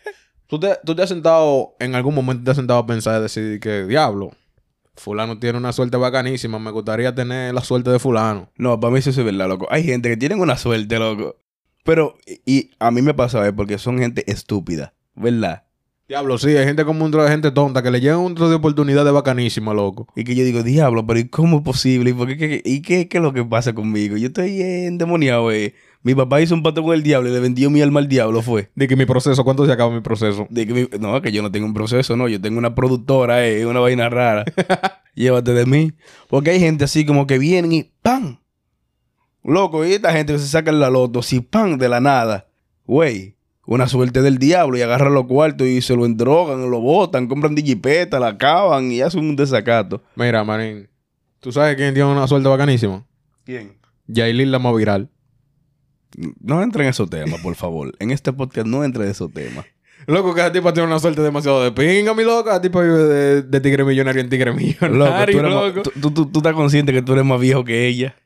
[0.46, 3.22] ¿Tú te, tú te has sentado, en algún momento te has sentado a pensar y
[3.22, 4.30] decir que, diablo,
[4.96, 8.50] fulano tiene una suerte bacanísima, me gustaría tener la suerte de fulano.
[8.56, 9.68] No, para mí eso es verdad, loco.
[9.70, 11.36] Hay gente que tienen una suerte, loco.
[11.84, 13.52] Pero, y, y a mí me pasa, ¿eh?
[13.52, 14.92] Porque son gente estúpida.
[15.14, 15.64] ¿Verdad?
[16.10, 18.56] Diablo, sí, hay gente como un de gente tonta que le llegan un tro de
[18.56, 20.08] oportunidades bacanísimas, loco.
[20.16, 22.10] Y que yo digo, diablo, pero ¿y cómo es posible?
[22.10, 24.16] ¿Y, por qué, qué- y qué, qué es lo que pasa conmigo?
[24.16, 25.72] Yo estoy endemoniado, eh.
[26.02, 28.42] Mi papá hizo un pato con el diablo y le vendió mi alma al diablo,
[28.42, 28.72] fue.
[28.74, 30.48] De que mi proceso, ¿cuánto se acaba mi proceso?
[30.50, 32.26] De que mi- no, que yo no tengo un proceso, no.
[32.26, 34.44] Yo tengo una productora, eh, una vaina rara.
[35.14, 35.92] Llévate de mí.
[36.28, 38.40] Porque hay gente así como que vienen y ¡pam!
[39.44, 41.78] Loco, y esta gente que se saca la loto, si ¡pam!
[41.78, 42.48] de la nada.
[42.84, 43.36] Güey,
[43.70, 47.54] una suerte del diablo y agarran los cuartos y se lo endrogan, lo botan, compran
[47.54, 50.02] digipeta, la acaban y hacen un desacato.
[50.16, 50.88] Mira, manín,
[51.38, 53.06] ¿tú sabes quién tiene una suerte bacanísima?
[53.44, 53.76] ¿Quién?
[54.08, 55.08] Yailin la más viral.
[56.40, 57.94] No entren en esos temas, por favor.
[58.00, 59.64] En este podcast no entren en esos temas.
[60.06, 62.50] Loco, que esa tipa tiene una suerte demasiado de pinga, mi loca.
[62.52, 65.82] Esa tipa vive de, de tigre millonario en tigre Loco, millonario, tú, eres más- loco.
[65.82, 68.16] tú- tú- tú- tú estás consciente que tú eres más viejo que ella.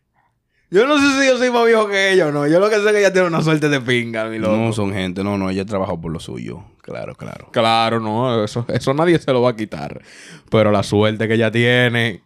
[0.74, 2.48] Yo no sé si yo soy más viejo que ella o no.
[2.48, 4.56] Yo lo que sé es que ella tiene una suerte de pinga, mi loco.
[4.56, 6.64] No son gente, no, no, ella trabajó por lo suyo.
[6.82, 7.48] Claro, claro.
[7.52, 10.02] Claro, no, eso, eso nadie se lo va a quitar.
[10.50, 12.24] Pero la suerte que ella tiene.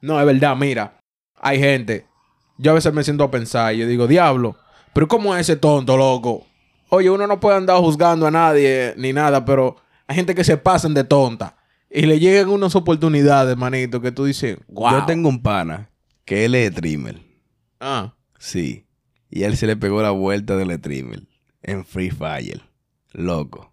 [0.00, 1.00] No, es verdad, mira.
[1.40, 2.06] Hay gente.
[2.56, 4.54] Yo a veces me siento a pensar y yo digo, diablo,
[4.92, 6.46] pero ¿cómo es ese tonto, loco?
[6.90, 9.74] Oye, uno no puede andar juzgando a nadie ni nada, pero
[10.06, 11.56] hay gente que se pasan de tonta
[11.90, 14.92] y le llegan unas oportunidades, manito, que tú dices, wow.
[14.92, 15.90] Yo tengo un pana
[16.24, 17.27] que él es streamer.
[17.80, 18.86] Ah, Sí.
[19.30, 21.22] Y él se le pegó la vuelta del streamer
[21.62, 22.62] en Free Fire.
[23.12, 23.72] Loco.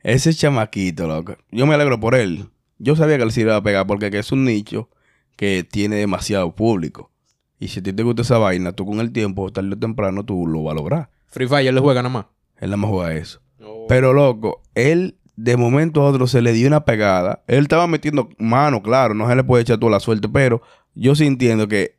[0.00, 1.36] Ese chamaquito, loco.
[1.50, 2.48] Yo me alegro por él.
[2.78, 4.88] Yo sabía que él se iba a pegar porque que es un nicho
[5.36, 7.10] que tiene demasiado público.
[7.58, 10.24] Y si a ti te gusta esa vaina, tú con el tiempo, tarde o temprano,
[10.24, 11.10] tú lo vas a lograr.
[11.26, 12.26] Free Fire le juega nada más.
[12.56, 13.40] Él nada más juega eso.
[13.88, 17.42] Pero loco, él de momento a otro se le dio una pegada.
[17.46, 20.62] Él estaba metiendo mano, claro, no se le puede echar toda la suerte, pero
[20.94, 21.98] yo sí entiendo que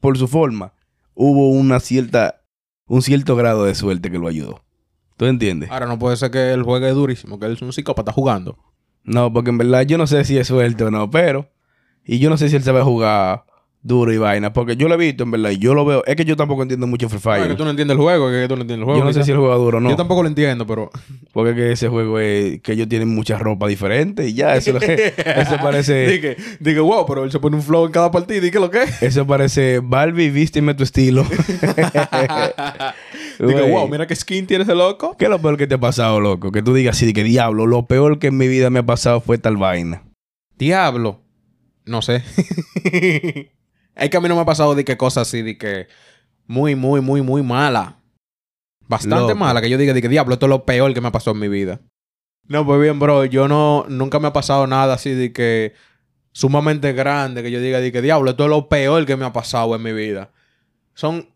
[0.00, 0.72] por su forma
[1.20, 2.40] hubo una cierta,
[2.86, 4.64] un cierto grado de suerte que lo ayudó.
[5.18, 5.70] ¿Tú entiendes?
[5.70, 8.56] Ahora no puede ser que él juegue durísimo, que él es un psicópata jugando.
[9.04, 11.50] No, porque en verdad yo no sé si es suerte o no, pero
[12.06, 13.44] y yo no sé si él sabe jugar
[13.82, 16.04] duro y vaina, porque yo lo he visto en verdad y yo lo veo.
[16.06, 17.48] Es que yo tampoco entiendo mucho Free No, es Fire.
[17.50, 19.00] que tú no entiendes el juego, es que tú no entiendes el juego.
[19.00, 19.90] yo no sé si él juega duro o no.
[19.90, 20.90] Yo tampoco lo entiendo, pero...
[21.32, 24.76] Porque es que ese juego es que ellos tienen mucha ropa diferente y ya, eso,
[24.78, 26.08] eso parece.
[26.08, 28.44] Dije, dije, wow, pero él se pone un flow en cada partida.
[28.46, 29.02] ¿Y qué lo que es?
[29.02, 31.24] Eso parece Barbie, vísteme tu estilo.
[33.38, 33.70] Güey.
[33.70, 35.16] wow, mira qué skin tiene ese loco.
[35.18, 36.52] ¿Qué es lo peor que te ha pasado, loco?
[36.52, 39.22] Que tú digas así, que diablo, lo peor que en mi vida me ha pasado
[39.22, 40.02] fue tal vaina.
[40.58, 41.22] Diablo.
[41.86, 42.22] No sé.
[44.00, 45.86] Es que a mí no me ha pasado de que cosas así, de que
[46.46, 47.96] muy, muy, muy, muy mala.
[48.88, 49.36] Bastante Loco.
[49.36, 51.34] mala, que yo diga de que diablo, esto es lo peor que me ha pasado
[51.36, 51.80] en mi vida.
[52.48, 55.74] No, pues bien, bro, yo no, nunca me ha pasado nada así de que
[56.32, 59.32] sumamente grande, que yo diga de que diablo, esto es lo peor que me ha
[59.32, 60.30] pasado en mi vida.
[60.94, 61.28] Son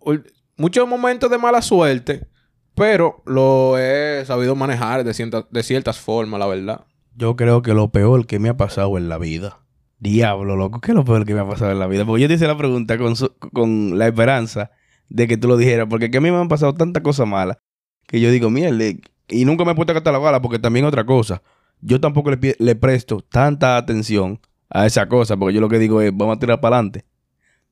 [0.56, 2.26] muchos momentos de mala suerte,
[2.74, 6.84] pero lo he sabido manejar de, cierta- de ciertas formas, la verdad.
[7.14, 9.60] Yo creo que lo peor que me ha pasado en la vida.
[9.98, 12.04] Diablo, loco, ¿qué es lo peor que me ha pasado en la vida?
[12.04, 14.70] Porque yo te hice la pregunta con, su- con la esperanza
[15.08, 17.58] de que tú lo dijeras, porque que a mí me han pasado tantas cosas malas
[18.06, 18.84] que yo digo, mierda,
[19.28, 21.42] y nunca me he puesto a catalogarla porque también otra cosa.
[21.80, 26.00] Yo tampoco le, le presto tanta atención a esa cosa, porque yo lo que digo
[26.02, 27.04] es, vamos a tirar para adelante.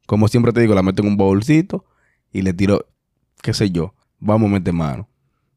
[0.07, 1.85] Como siempre te digo, la meto en un bolsito
[2.33, 2.87] y le tiro,
[3.43, 5.09] qué sé yo, vamos a meter mano.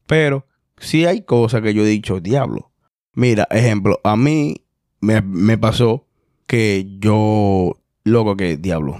[0.06, 0.46] Pero
[0.78, 2.70] si hay cosas que yo he dicho, diablo.
[3.14, 4.64] Mira, ejemplo, a mí
[5.00, 6.05] me, me pasó
[6.46, 8.98] que yo, loco, que diablo.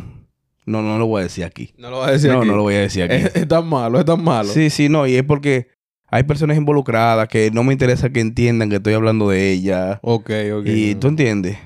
[0.65, 1.73] No, no lo voy a decir aquí.
[1.79, 2.49] No lo voy a decir no, aquí.
[2.49, 3.15] no lo voy a decir aquí.
[3.15, 4.49] Es, es tan malo, es tan malo.
[4.49, 5.69] Sí, sí, no, y es porque
[6.09, 9.99] hay personas involucradas que no me interesa que entiendan que estoy hablando de ellas.
[10.03, 10.67] Ok, ok.
[10.67, 11.59] Y tú entiendes.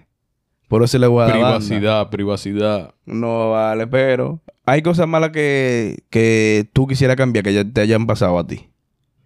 [0.69, 1.59] Por eso le voy a dar banda.
[1.59, 2.95] Privacidad, privacidad.
[3.05, 8.07] No vale, pero hay cosas malas que, que tú quisieras cambiar, que ya te hayan
[8.07, 8.71] pasado a ti.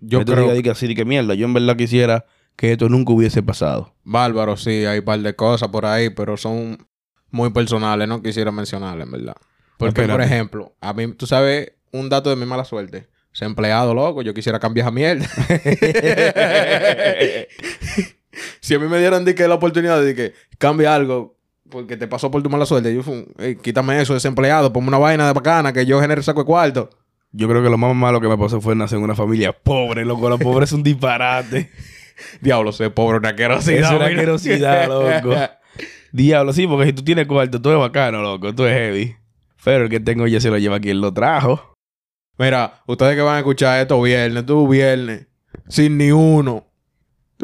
[0.01, 0.45] Yo que tú creo...
[0.45, 2.25] digas, diga así, que mierda, yo en verdad quisiera
[2.57, 3.95] que esto nunca hubiese pasado.
[4.05, 6.87] Bárbaro, sí, hay un par de cosas por ahí, pero son
[7.31, 9.37] muy personales, no quisiera mencionarlas, en verdad.
[9.77, 13.09] Porque, por ejemplo, a mí, tú sabes, un dato de mi mala suerte.
[13.33, 15.27] Ser empleado, loco, yo quisiera cambiar esa mierda.
[18.61, 21.37] si a mí me dieran de que la oportunidad de que cambie algo,
[21.69, 22.95] porque te pasó por tu mala suerte.
[22.95, 26.41] Yo fui, "Ey, quítame eso, desempleado, ponme una vaina de bacana que yo genere saco
[26.41, 26.91] de cuarto.
[27.33, 30.05] Yo creo que lo más malo que me pasó fue nacer en una familia pobre,
[30.05, 30.31] loco.
[30.31, 31.71] La pobreza es un disparate.
[32.41, 33.91] Diablo, soy pobre, una es asquerosidad.
[33.97, 34.07] una mira.
[34.07, 35.37] asquerosidad, loco.
[36.13, 38.55] Diablo, sí, porque si tú tienes cuarto, tú eres bacano, loco.
[38.55, 39.17] Tú eres heavy.
[39.65, 41.75] Pero el que tengo ya se lo lleva quien lo trajo.
[42.39, 45.27] Mira, ustedes que van a escuchar esto viernes, tú viernes,
[45.69, 46.67] sin ni uno.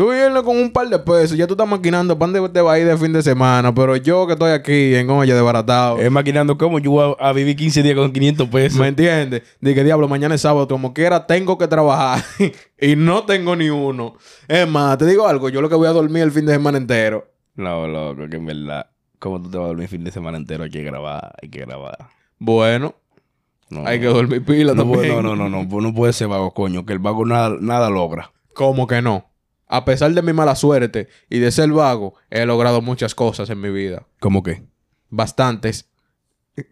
[0.00, 2.86] Tú viernes con un par de pesos, ya tú estás maquinando pan de a ir
[2.86, 5.98] de fin de semana, pero yo que estoy aquí en Oye desbaratado.
[5.98, 8.80] Es maquinando cómo yo voy a, a vivir 15 días con 500 pesos.
[8.80, 9.42] ¿Me entiendes?
[9.60, 12.24] Dije, diablo, mañana es sábado, como quiera, tengo que trabajar
[12.80, 14.14] y no tengo ni uno.
[14.48, 16.78] Es más, te digo algo, yo lo que voy a dormir el fin de semana
[16.78, 17.26] entero.
[17.56, 18.86] No, loco, que en verdad,
[19.18, 20.64] ¿cómo tú te vas a dormir el fin de semana entero?
[20.64, 21.98] Hay que grabar, hay que grabar.
[22.38, 22.94] Bueno,
[23.68, 24.14] No, hay que no.
[24.14, 25.08] dormir pila No, también.
[25.14, 28.32] no, no, no, no, no puede ser vago, coño, que el vago nada, nada logra.
[28.54, 29.29] ¿Cómo que no?
[29.72, 33.60] A pesar de mi mala suerte y de ser vago, he logrado muchas cosas en
[33.60, 34.02] mi vida.
[34.18, 34.64] ¿Cómo que?
[35.10, 35.88] Bastantes.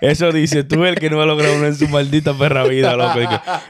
[0.00, 3.20] Eso dice tú, el que no ha logrado en su maldita perra vida, loco.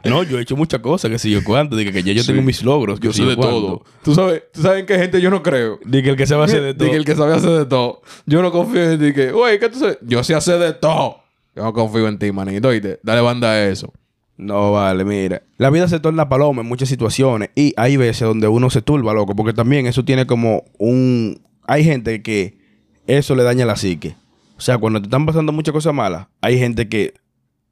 [0.05, 1.77] No, yo he hecho muchas cosas, que sé yo cuánto.
[1.77, 2.29] Dice que ya yo Sí.
[2.29, 3.85] tengo mis logros, que sé yo cuánto.
[4.03, 5.79] ¿Tú sabes, ¿Tú sabes en qué gente yo no creo?
[5.81, 6.85] Que el que se va a hacer de todo.
[6.87, 8.03] Dije el que sabe hacer de todo.
[8.25, 9.13] Yo no confío en ti.
[9.13, 9.99] Que, güey, ¿qué tú sabes?
[10.03, 11.21] Yo sé hacer de todo.
[11.55, 12.69] Yo no confío en ti, manito.
[12.69, 13.93] Oíste, dale banda a eso.
[14.37, 15.43] No, vale, mira.
[15.57, 19.15] La vida se torna paloma en muchas situaciones y hay veces donde uno se turba,
[19.15, 21.41] loco, porque también eso tiene como un...
[21.67, 22.59] Hay gente que
[23.07, 24.15] eso le daña la psique.
[24.59, 27.15] O sea, cuando te están pasando muchas cosas malas, hay gente que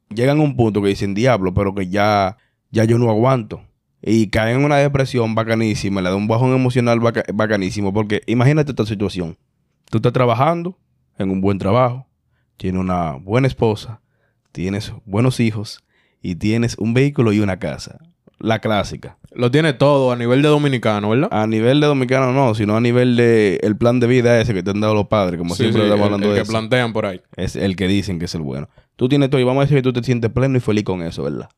[0.09, 2.37] llegan a un punto que dicen, diablo, pero que ya,
[2.71, 3.61] ya yo no aguanto.
[4.01, 8.71] Y caen en una depresión bacanísima, le da un bajón emocional baca- bacanísimo, porque imagínate
[8.71, 9.37] esta situación.
[9.89, 10.77] Tú estás trabajando
[11.17, 12.07] en un buen trabajo,
[12.57, 14.01] tienes una buena esposa,
[14.51, 15.83] tienes buenos hijos
[16.27, 17.99] y tienes un vehículo y una casa.
[18.39, 19.17] La clásica.
[19.31, 21.29] Lo tiene todo a nivel de dominicano, ¿verdad?
[21.31, 24.63] A nivel de dominicano no, sino a nivel de el plan de vida ese que
[24.63, 26.43] te han dado los padres, como Sí, siempre sí, estamos el- hablando el de que
[26.43, 26.51] eso.
[26.51, 27.21] plantean por ahí.
[27.37, 28.69] Es el que dicen que es el bueno.
[28.95, 31.01] Tú tienes todo y vamos a decir que tú te sientes pleno y feliz con
[31.03, 31.49] eso, ¿verdad?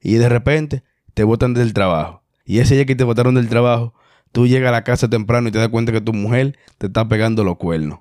[0.00, 0.82] Y de repente
[1.14, 2.22] te botan del trabajo.
[2.44, 3.94] Y ese día que te botaron del trabajo,
[4.30, 7.08] tú llegas a la casa temprano y te das cuenta que tu mujer te está
[7.08, 8.00] pegando los cuernos.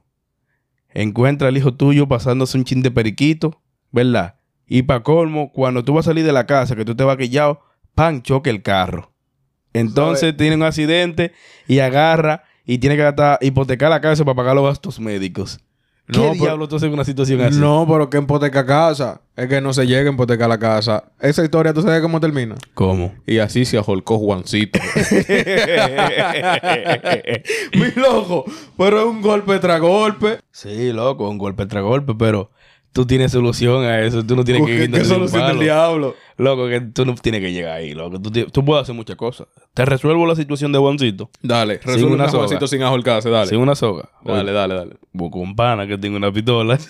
[0.94, 4.36] Encuentra al hijo tuyo pasándose un chin de periquito, ¿verdad?
[4.74, 7.18] Y para colmo, cuando tú vas a salir de la casa, que tú te vas
[7.18, 7.60] quillado,
[7.94, 9.12] pan, choque el carro.
[9.74, 11.34] Entonces tiene un accidente
[11.68, 15.60] y agarra y tiene que gastar, hipotecar la casa para pagar los gastos médicos.
[16.08, 17.60] ¿Qué No, pero- diablo tú haces en una situación así?
[17.60, 19.20] No, pero que hipoteca casa.
[19.36, 21.04] Es que no se llega a hipotecar la casa.
[21.20, 22.56] Esa historia, ¿tú sabes cómo termina?
[22.74, 23.14] ¿Cómo?
[23.28, 24.80] Y así se ajolcó Juancito.
[27.74, 28.46] Mi loco.
[28.78, 30.40] Pero es un golpe tras golpe.
[30.52, 32.52] sí, loco, un golpe tras golpe, pero
[32.94, 34.26] tú tienes solución a eso.
[34.26, 36.16] Tú no tienes que ¿Qué, qué solución del diablo?
[36.38, 38.20] Loco, que tú no tienes que llegar ahí, loco.
[38.20, 39.48] Tú, puedes hacer muchas cosas.
[39.74, 42.48] Te resuelvo la situación de Juancito Dale, Sin resuelve una soga.
[42.48, 43.48] Juancito sin ajolcarse, dale.
[43.48, 44.10] sin una soga.
[44.24, 44.96] Dale, dale, dale.
[45.14, 46.80] Busco un pana que tengo una pistola.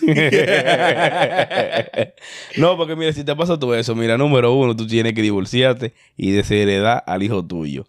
[2.56, 5.92] no, porque mira, si te pasa todo eso, mira, número uno, tú tienes que divorciarte
[6.16, 7.84] y desheredar al hijo tuyo.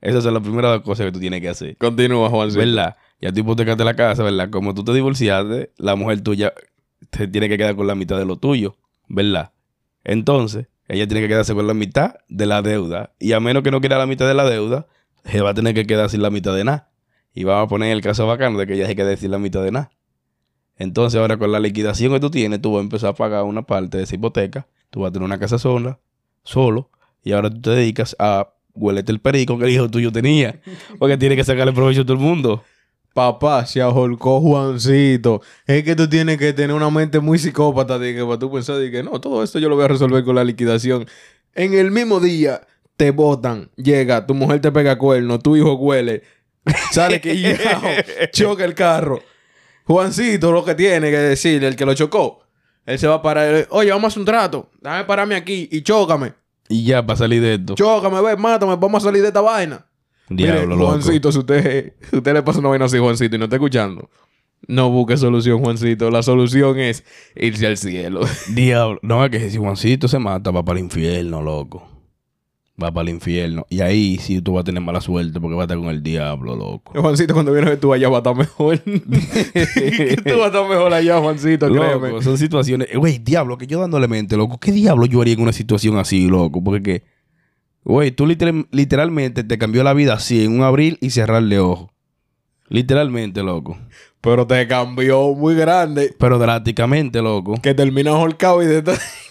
[0.00, 1.76] Esas son las primeras dos cosas que tú tienes que hacer.
[1.76, 2.60] Continúa, Juancito.
[2.60, 2.96] ¿Verdad?
[3.20, 4.48] Ya tú hipotecaste la casa, ¿verdad?
[4.50, 6.52] Como tú te divorciaste, la mujer tuya
[7.10, 8.76] te tiene que quedar con la mitad de lo tuyo,
[9.08, 9.52] ¿verdad?
[10.04, 13.12] Entonces, ella tiene que quedarse con la mitad de la deuda.
[13.18, 14.86] Y a menos que no quiera la mitad de la deuda,
[15.24, 16.90] se va a tener que quedar sin la mitad de nada.
[17.34, 19.62] Y vamos a poner el caso bacano de que ella se quede sin la mitad
[19.62, 19.90] de nada.
[20.76, 23.62] Entonces, ahora con la liquidación que tú tienes, tú vas a empezar a pagar una
[23.62, 24.66] parte de esa hipoteca.
[24.90, 25.98] Tú vas a tener una casa sola,
[26.42, 26.90] solo.
[27.22, 30.60] Y ahora tú te dedicas a huelete el perico que el hijo tuyo tenía.
[30.98, 32.62] Porque tiene que sacarle provecho a todo el mundo.
[33.18, 35.42] Papá, se aholcó Juancito.
[35.66, 38.76] Es que tú tienes que tener una mente muy psicópata de que para tú pensar
[38.76, 41.04] de que no, todo esto yo lo voy a resolver con la liquidación.
[41.56, 42.60] En el mismo día
[42.96, 46.22] te botan, llega, tu mujer te pega cuerno, tu hijo huele,
[46.92, 47.58] sale que
[48.32, 49.20] choca el carro.
[49.84, 52.42] Juancito lo que tiene que decir, el que lo chocó,
[52.86, 55.82] él se va a parar, oye, vamos a hacer un trato, dame pararme aquí y
[55.82, 56.34] chócame.
[56.68, 57.74] Y ya, para salir de esto.
[57.74, 59.87] Chócame, ve, mátame, vamos a salir de esta vaina.
[60.28, 60.86] Diablo, Mire, loco.
[60.86, 64.10] Juancito, si usted, si usted le pasa una vaina así, Juancito, y no está escuchando,
[64.66, 66.10] no busque solución, Juancito.
[66.10, 67.04] La solución es
[67.36, 68.20] irse al cielo.
[68.54, 68.98] Diablo.
[69.02, 71.86] No, es que si Juancito se mata, va para el infierno, loco.
[72.80, 73.66] Va para el infierno.
[73.70, 76.02] Y ahí sí tú vas a tener mala suerte porque va a estar con el
[76.02, 76.92] diablo, loco.
[77.00, 78.78] Juancito, cuando vienes tú allá va a estar mejor.
[78.84, 82.22] tú vas a estar mejor allá, Juancito, créeme.
[82.22, 82.88] Son situaciones.
[82.94, 84.58] Güey, diablo, que yo dándole mente, loco.
[84.58, 86.62] ¿Qué diablo yo haría en una situación así, loco?
[86.62, 87.17] Porque que.
[87.84, 91.58] Güey, tú literal- literalmente te cambió la vida así en un abrir y cerrar de
[91.58, 91.90] ojo.
[92.68, 93.78] Literalmente, loco.
[94.20, 96.14] Pero te cambió muy grande.
[96.18, 97.54] Pero drásticamente, loco.
[97.62, 98.82] Que termina holcado y de.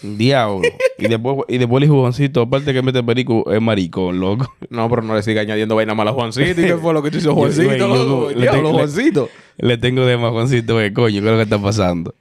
[0.02, 0.62] Diablo.
[0.98, 4.52] y después, y después el Juancito, aparte que mete perico, es maricón, loco.
[4.70, 6.50] No, pero no le siga añadiendo vaina mala a Juancito.
[6.60, 7.76] ¿Y qué fue lo que te hizo Juancito?
[7.76, 8.30] yo- loco?
[8.34, 9.28] le Diablo, le- Juancito.
[9.58, 12.14] Le tengo de más Juancito, güey, coño, ¿qué es lo que está pasando?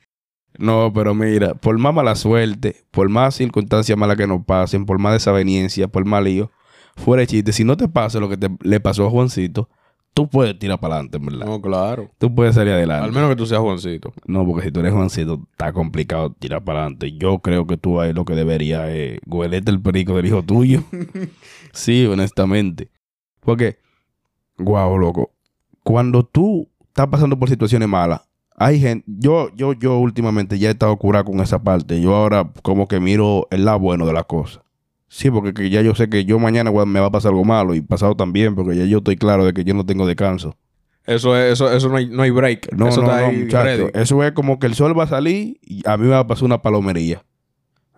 [0.58, 5.00] No, pero mira, por más mala suerte, por más circunstancias malas que nos pasen, por
[5.00, 6.52] más desaveniencia, por más lío,
[6.96, 9.70] fuera de chiste, si no te pasa lo que te, le pasó a Juancito,
[10.18, 11.46] tú puedes tirar para adelante, ¿verdad?
[11.46, 12.10] No, claro.
[12.18, 13.06] Tú puedes salir adelante.
[13.06, 14.14] Al menos que tú seas Juancito.
[14.26, 17.12] No, porque si tú eres Juancito, está complicado tirar para adelante.
[17.16, 20.84] Yo creo que tú ahí lo que deberías es huelete el perico del hijo tuyo.
[21.72, 22.90] sí, honestamente.
[23.42, 23.78] Porque,
[24.58, 25.34] guau, loco.
[25.84, 28.27] Cuando tú estás pasando por situaciones malas,
[28.58, 32.02] hay gente, yo, yo, yo últimamente ya he estado curado con esa parte.
[32.02, 34.64] Yo ahora como que miro el lado bueno de la cosa.
[35.08, 37.74] Sí, porque que ya yo sé que yo mañana me va a pasar algo malo
[37.76, 40.56] y pasado también, porque ya yo estoy claro de que yo no tengo descanso.
[41.06, 42.74] Eso, es, eso, eso no, hay, no hay break.
[42.76, 43.64] No, eso no, está no, ahí muchacho.
[43.64, 43.86] ready.
[43.94, 46.28] Eso es como que el sol va a salir y a mí me va a
[46.28, 47.24] pasar una palomería.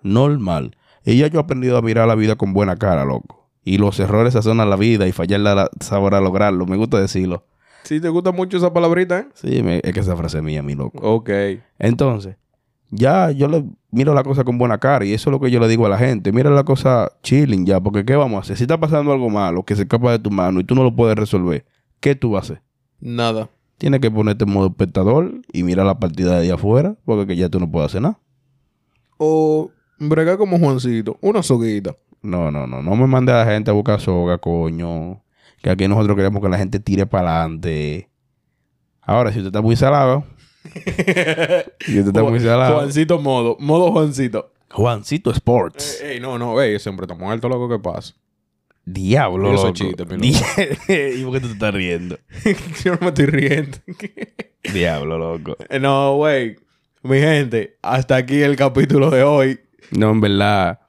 [0.04, 0.76] Normal.
[1.06, 3.50] Y ya yo he aprendido a mirar la vida con buena cara, loco.
[3.64, 6.66] Y los errores sazonan la vida y fallarla la- sabrá lograrlo.
[6.66, 7.46] Me gusta decirlo.
[7.84, 9.28] Sí, te gusta mucho esa palabrita, ¿eh?
[9.34, 11.00] Sí, me- es que esa frase es mía, mi loco.
[11.02, 11.30] Ok.
[11.80, 12.36] Entonces,
[12.92, 15.60] ya yo le miro la cosa con buena cara y eso es lo que yo
[15.60, 16.32] le digo a la gente.
[16.32, 18.58] Mira la cosa chilling ya, porque ¿qué vamos a hacer?
[18.58, 20.96] Si está pasando algo malo que se escapa de tu mano y tú no lo
[20.96, 21.66] puedes resolver,
[22.00, 22.64] ¿qué tú vas a hacer?
[23.00, 23.50] Nada.
[23.78, 27.36] Tienes que ponerte en modo espectador y mirar la partida de allá afuera, porque que
[27.38, 28.20] ya tú no puedes hacer nada.
[29.18, 31.18] O bregar como Juancito.
[31.22, 31.96] Una soguita.
[32.22, 32.82] No, no, no.
[32.84, 35.22] No me mande a la gente a buscar soga, coño.
[35.62, 38.10] Que aquí nosotros queremos que la gente tire para adelante.
[39.02, 40.24] Ahora, si usted está muy salado,
[40.74, 40.80] si
[42.00, 42.76] usted está muy salado.
[42.76, 43.58] Juancito modo.
[43.60, 44.54] Modo Juancito.
[44.72, 46.00] Juancito Sports.
[46.02, 48.14] Ey, ey, no, no, ey, ese hombre está muerto, loco, ¿qué pasa?
[48.86, 49.74] Diablo, loco.
[50.10, 50.38] mi Di-
[51.20, 52.18] ¿Y por qué tú te estás riendo?
[52.84, 53.78] Yo no me estoy riendo.
[54.72, 55.58] Diablo, loco.
[55.80, 56.56] no, güey.
[57.04, 59.60] Mi gente, hasta aquí el capítulo de hoy.
[59.92, 60.80] No, en verdad,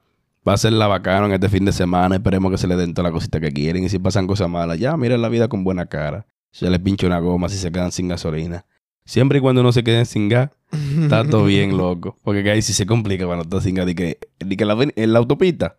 [0.47, 2.15] va a ser la bacano en este fin de semana.
[2.15, 3.83] Esperemos que se le den todas las cositas que quieren.
[3.83, 6.25] Y si pasan cosas malas, ya miren la vida con buena cara.
[6.51, 8.65] Se les pincha una goma si se quedan sin gasolina.
[9.05, 10.51] Siempre y cuando no se queden sin gas,
[11.01, 12.17] está todo bien, loco.
[12.23, 13.85] Porque que ahí sí se complica cuando estás sin gas.
[13.85, 15.75] Di que, di que la, en la autopista.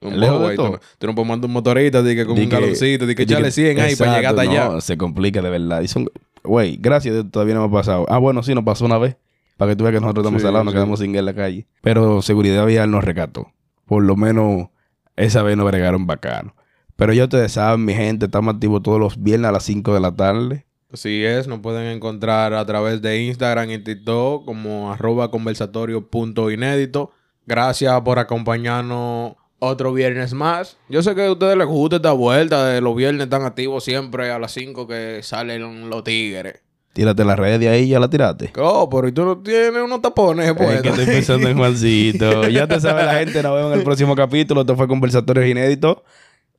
[0.00, 0.66] Un Lejos bobo, de todo.
[0.66, 3.14] Tú, no- tú no puedes mandar un motorista di que con un que- galoncito, di
[3.14, 4.68] que di echale 100 ahí para llegar hasta allá.
[4.68, 5.80] no, se complica de verdad.
[5.80, 6.10] Y son,
[6.44, 8.04] güey, gracias todavía no me ha pasado.
[8.08, 9.16] Ah, bueno, sí, nos pasó una vez.
[9.56, 10.76] Para que tú veas que nosotros estamos Sí, salados, nos sí.
[10.76, 11.66] quedamos sin gas en la calle.
[11.80, 13.46] Pero seguridad vial nos recató.
[13.86, 14.68] Por lo menos
[15.16, 16.54] esa vez nos bregaron bacano.
[16.96, 20.00] Pero ya ustedes saben, mi gente, estamos activos todos los viernes a las 5 de
[20.00, 20.66] la tarde.
[20.92, 27.10] Así es, nos pueden encontrar a través de Instagram y TikTok como arroba conversatorio.inédito.
[27.44, 30.78] Gracias por acompañarnos otro viernes más.
[30.88, 34.30] Yo sé que a ustedes les gusta esta vuelta de los viernes tan activos siempre
[34.30, 36.62] a las 5 que salen los tigres.
[36.96, 38.50] Tírate la red de ahí, ya la tiraste.
[38.56, 40.76] Oh, pero ¿y tú no tienes unos tapones, pues?
[40.76, 42.48] Es que estoy pensando en Juancito.
[42.48, 44.62] ya te sabes la gente, nos vemos en el próximo capítulo.
[44.62, 45.98] Esto fue Conversatorios Inéditos.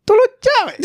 [0.05, 0.77] ¡Tú lo sabes!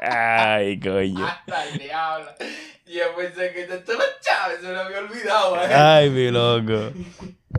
[0.00, 1.24] Ay, coño.
[1.24, 2.26] Hasta el diablo.
[2.86, 5.62] Yo pensé que tú lo sabes, se lo había olvidado.
[5.62, 5.74] ¿eh?
[5.74, 6.90] Ay, mi loco.